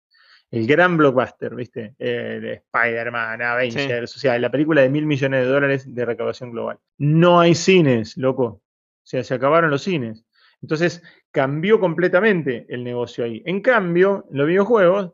[0.51, 1.95] El gran blockbuster, ¿viste?
[1.99, 6.51] Eh, de Spider-Man, Avengers, o sea, la película de mil millones de dólares de recaudación
[6.51, 6.79] global.
[6.97, 8.43] No hay cines, loco.
[8.45, 8.61] O
[9.03, 10.25] sea, se acabaron los cines.
[10.61, 13.43] Entonces, cambió completamente el negocio ahí.
[13.45, 15.11] En cambio, en los videojuegos,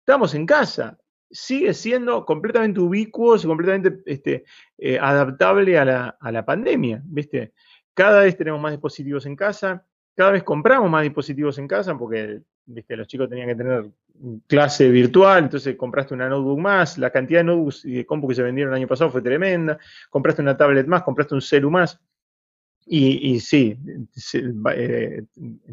[0.00, 0.98] estamos en casa.
[1.30, 4.44] Sigue siendo completamente ubicuo, completamente este,
[4.78, 7.52] eh, adaptable a la, a la pandemia, ¿viste?
[7.92, 9.84] Cada vez tenemos más dispositivos en casa,
[10.16, 12.96] cada vez compramos más dispositivos en casa porque ¿viste?
[12.96, 13.90] los chicos tenían que tener
[14.46, 18.34] clase virtual, entonces compraste una notebook más, la cantidad de notebooks y de compu que
[18.34, 22.00] se vendieron el año pasado fue tremenda, compraste una tablet más, compraste un celu más.
[22.88, 23.76] Y, sí,
[24.76, 25.24] eh,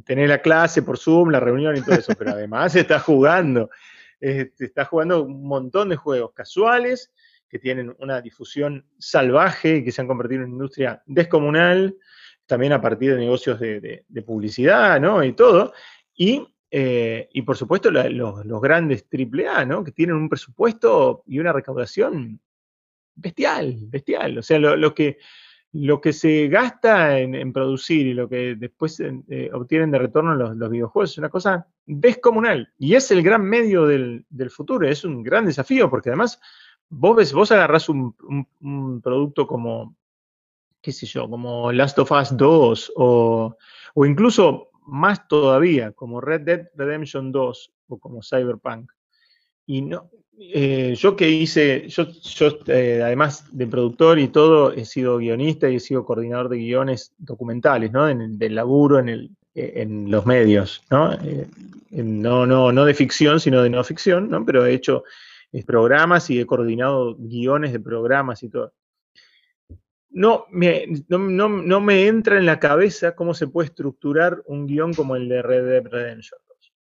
[0.04, 3.70] tener la clase por Zoom, la reunión y todo eso, pero además estás jugando,
[4.20, 7.12] estás jugando un montón de juegos casuales
[7.48, 11.96] que tienen una difusión salvaje y que se han convertido en una industria descomunal,
[12.46, 15.24] también a partir de negocios de, publicidad, ¿no?
[15.24, 15.74] Y todo.
[16.16, 19.84] Y, eh, por supuesto los, grandes AAA, ¿no?
[19.84, 22.39] Que tienen un presupuesto y una recaudación
[23.16, 24.38] bestial, bestial.
[24.38, 25.18] O sea, lo que
[25.74, 30.70] lo que se gasta en, producir y lo que después eh, obtienen de retorno los,
[30.70, 32.72] videojuegos es una cosa descomunal.
[32.78, 36.39] Y es el gran medio del, futuro, es un gran desafío, porque además
[36.89, 38.16] vos ves, vos agarrás un,
[39.02, 39.96] producto como,
[40.84, 43.56] qué sé yo, como Last of Us 2 o,
[43.96, 48.92] o incluso más todavía, como Red Dead Redemption 2 o como Cyberpunk.
[49.66, 52.06] Y no, eh, yo que hice, yo,
[52.68, 57.14] eh, además de productor y todo, he sido guionista y he sido coordinador de guiones
[57.18, 58.10] documentales, ¿no?
[58.10, 61.18] En, del laburo en, el, eh, en los medios, ¿no?
[61.92, 64.44] no, no, no de ficción, sino de no ficción, ¿no?
[64.46, 65.06] Pero he hecho
[65.66, 68.74] programas y he coordinado guiones de programas y todo.
[70.14, 74.93] No me, no, no me entra en la cabeza cómo se puede estructurar un guion
[74.93, 76.39] como el de Red Dead Redemption.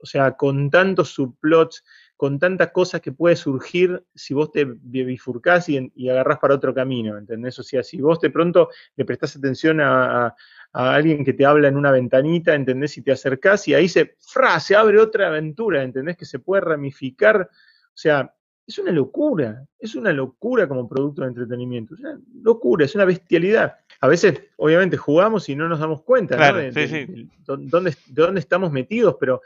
[0.03, 1.85] O sea, con tantos subplots,
[2.17, 6.75] con tantas cosas que puede surgir si vos te bifurcás y, y agarrás para otro
[6.75, 7.59] camino, ¿entendés?
[7.61, 10.35] O sea, si vos de pronto le prestás atención a,
[10.73, 12.97] alguien que te habla en una ventanita, ¿entendés?
[12.97, 16.17] Y te acercás y ahí se, fra, se abre otra aventura, ¿entendés?
[16.17, 17.51] Que se puede ramificar.
[17.51, 18.35] O sea,
[18.67, 23.05] es una locura, es una locura como producto de entretenimiento, es una locura, es una
[23.05, 23.77] bestialidad.
[24.01, 29.43] A veces, obviamente, jugamos y no nos damos cuenta de, dónde, estamos metidos, pero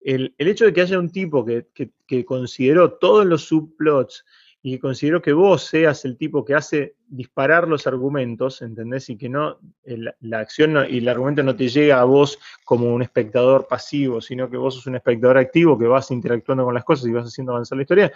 [0.00, 4.24] el, hecho de que haya un tipo que, consideró todos los subplots
[4.62, 9.08] y que consideró que vos seas el tipo que hace disparar los argumentos, ¿entendés?
[9.08, 13.02] Y que no, la acción y el argumento no te llega a vos como un
[13.02, 17.06] espectador pasivo, sino que vos sos un espectador activo que vas interactuando con las cosas
[17.06, 18.12] y vas haciendo avanzar la historia,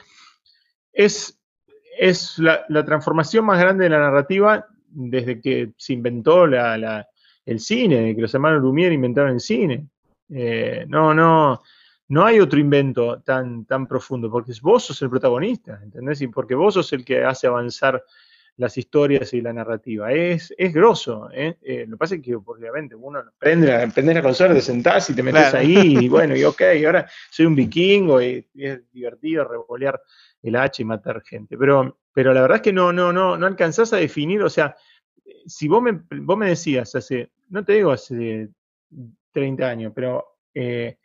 [0.95, 1.39] es,
[1.99, 8.23] es la, transformación más grande de la narrativa desde que se inventó el cine, que
[8.23, 9.89] los hermanos Lumière inventaron el cine.
[10.31, 11.61] Eh, no, no,
[12.09, 16.21] no hay otro invento tan, tan profundo, porque vos sos el protagonista, ¿entendés?
[16.23, 18.03] Y porque vos sos el que hace avanzar
[18.57, 20.13] las historias y la narrativa.
[20.13, 21.57] Es, es grosso, ¿eh?
[21.63, 25.15] eh lo que pasa es que obviamente uno aprende, aprende a conocer, te sentás y
[25.15, 30.01] te metes ahí, y bueno, y ok, ahora soy un vikingo y, es divertido revolear
[30.45, 31.57] el H y matar gente.
[31.57, 34.77] Pero, pero la verdad es que no, no, no, no alcanzás a definir, o sea,
[35.47, 38.51] si vos me, vos me decías hace, no te digo hace
[39.33, 40.99] 30 años, pero eh,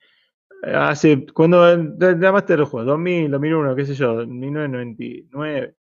[0.64, 5.76] hace, cuando llamaste los juegos, 2000, 2001, qué sé yo, 1999,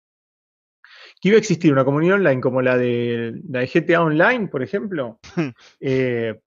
[1.20, 4.62] que iba a existir una comunidad online como la de, la de GTA Online, por
[4.62, 5.18] ejemplo.
[5.80, 6.40] eh,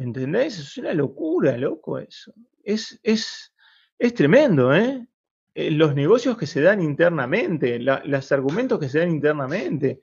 [0.00, 0.58] ¿Entendés?
[0.58, 2.34] Es una locura, loco, eso.
[2.62, 3.54] Es, es,
[3.98, 5.06] es tremendo, ¿eh?
[5.54, 5.70] ¿Eh?
[5.70, 10.00] Los negocios que se dan internamente, los argumentos que se dan internamente.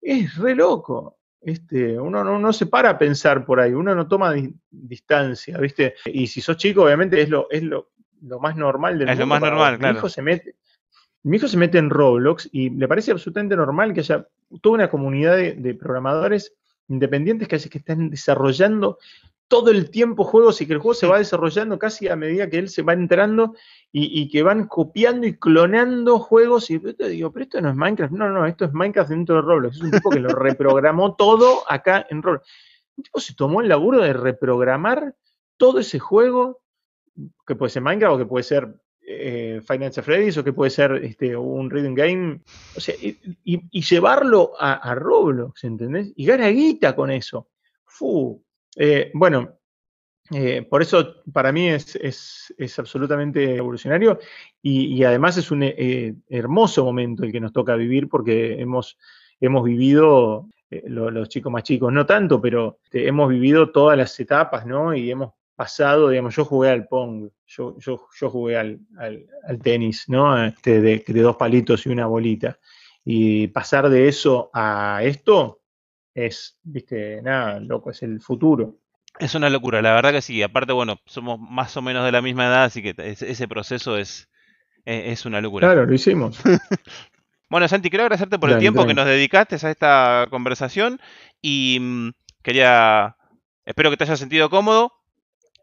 [0.00, 1.18] Es re loco.
[1.40, 4.34] Este, uno no, se para a pensar por ahí, uno no toma
[4.70, 5.94] distancia, ¿viste?
[6.06, 7.90] Y si sos chico, obviamente es lo, es lo,
[8.40, 9.22] más normal del es mundo.
[9.22, 9.94] Es lo más normal, claro.
[9.94, 10.56] Mi hijo, se mete,
[11.22, 14.26] mi hijo se mete en Roblox y le parece absolutamente normal que haya
[14.60, 16.54] toda una comunidad de, programadores
[16.88, 18.98] independientes que, que están desarrollando
[19.48, 22.58] todo el tiempo juegos y que el juego se va desarrollando casi a medida que
[22.58, 23.54] él se va entrando
[23.90, 26.70] y, que van copiando y clonando juegos.
[26.70, 28.12] Y yo te digo, pero esto no es Minecraft.
[28.12, 29.76] No, no, esto es Minecraft dentro de Roblox.
[29.76, 32.46] Es un tipo que lo reprogramó todo acá en Roblox.
[32.98, 35.16] Un tipo se tomó el laburo de reprogramar
[35.56, 36.60] todo ese juego,
[37.46, 40.92] que puede ser Minecraft o que puede ser eh, Finance Freddy's o que puede ser
[41.02, 42.40] este, un reading game.
[42.76, 46.12] O sea, y, llevarlo a, a, Roblox, ¿entendés?
[46.14, 47.48] Y gana guita con eso.
[47.86, 48.44] Fu,
[48.78, 49.58] eh, bueno,
[50.30, 54.18] eh, por eso para mí es, es, absolutamente evolucionario
[54.62, 58.98] y, además es un eh, hermoso momento el que nos toca vivir porque hemos,
[59.40, 64.64] hemos vivido, los chicos más chicos no tanto, pero este, hemos vivido todas las etapas,
[64.64, 64.94] ¿no?
[64.94, 70.04] Y hemos pasado, digamos, yo jugué al Pong, yo, yo, yo jugué al, al, tenis,
[70.08, 70.44] ¿no?
[70.44, 72.58] Este, de, de dos palitos y una bolita.
[73.04, 75.57] Y pasar de eso a esto,
[76.26, 78.78] es, viste, nada, loco, es el futuro.
[79.18, 80.42] Es una locura, la verdad que sí.
[80.42, 84.28] Aparte, bueno, somos más o menos de la misma edad, así que ese proceso es,
[84.84, 85.68] e, es, una locura.
[85.68, 86.40] Claro, lo hicimos.
[87.50, 91.00] bueno, Santi, quiero agradecerte por el tiempo que nos dedicaste a esta conversación
[91.42, 92.10] y mm,
[92.42, 93.16] quería,
[93.64, 94.92] espero que te hayas sentido cómodo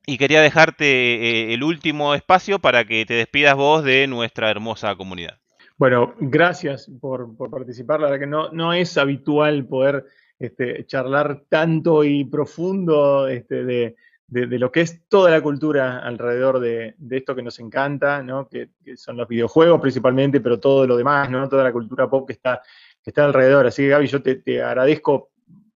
[0.06, 4.95] y quería dejarte eh, el último espacio para que te despidas vos de nuestra hermosa
[4.95, 5.39] comunidad.
[5.78, 7.99] Bueno, gracias por, por participar.
[7.99, 10.06] La verdad que no, no es habitual poder
[10.39, 13.95] este, charlar tanto y profundo este, de,
[14.27, 18.47] lo que es toda la cultura alrededor de, esto que nos encanta, ¿no?
[18.49, 21.47] que, son los videojuegos principalmente, pero todo lo demás, ¿no?
[21.47, 22.61] toda la cultura pop que está,
[23.03, 23.67] que está alrededor.
[23.67, 25.29] Así que Gaby, yo te, te agradezco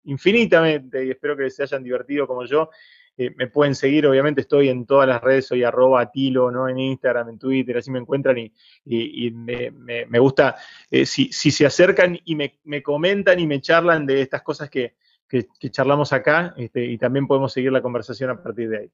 [0.06, 2.70] infinitamente y espero que se hayan divertido como yo
[3.36, 6.70] me pueden seguir, obviamente estoy en todas las redes, soy arroba tilo, ¿no?
[6.70, 10.56] En Instagram, en Twitter, así me encuentran y, me, gusta,
[10.90, 14.96] eh, si, se acercan y me, comentan y me charlan de estas cosas que,
[15.70, 18.92] charlamos acá, este, y también podemos seguir la conversación a partir de ahí.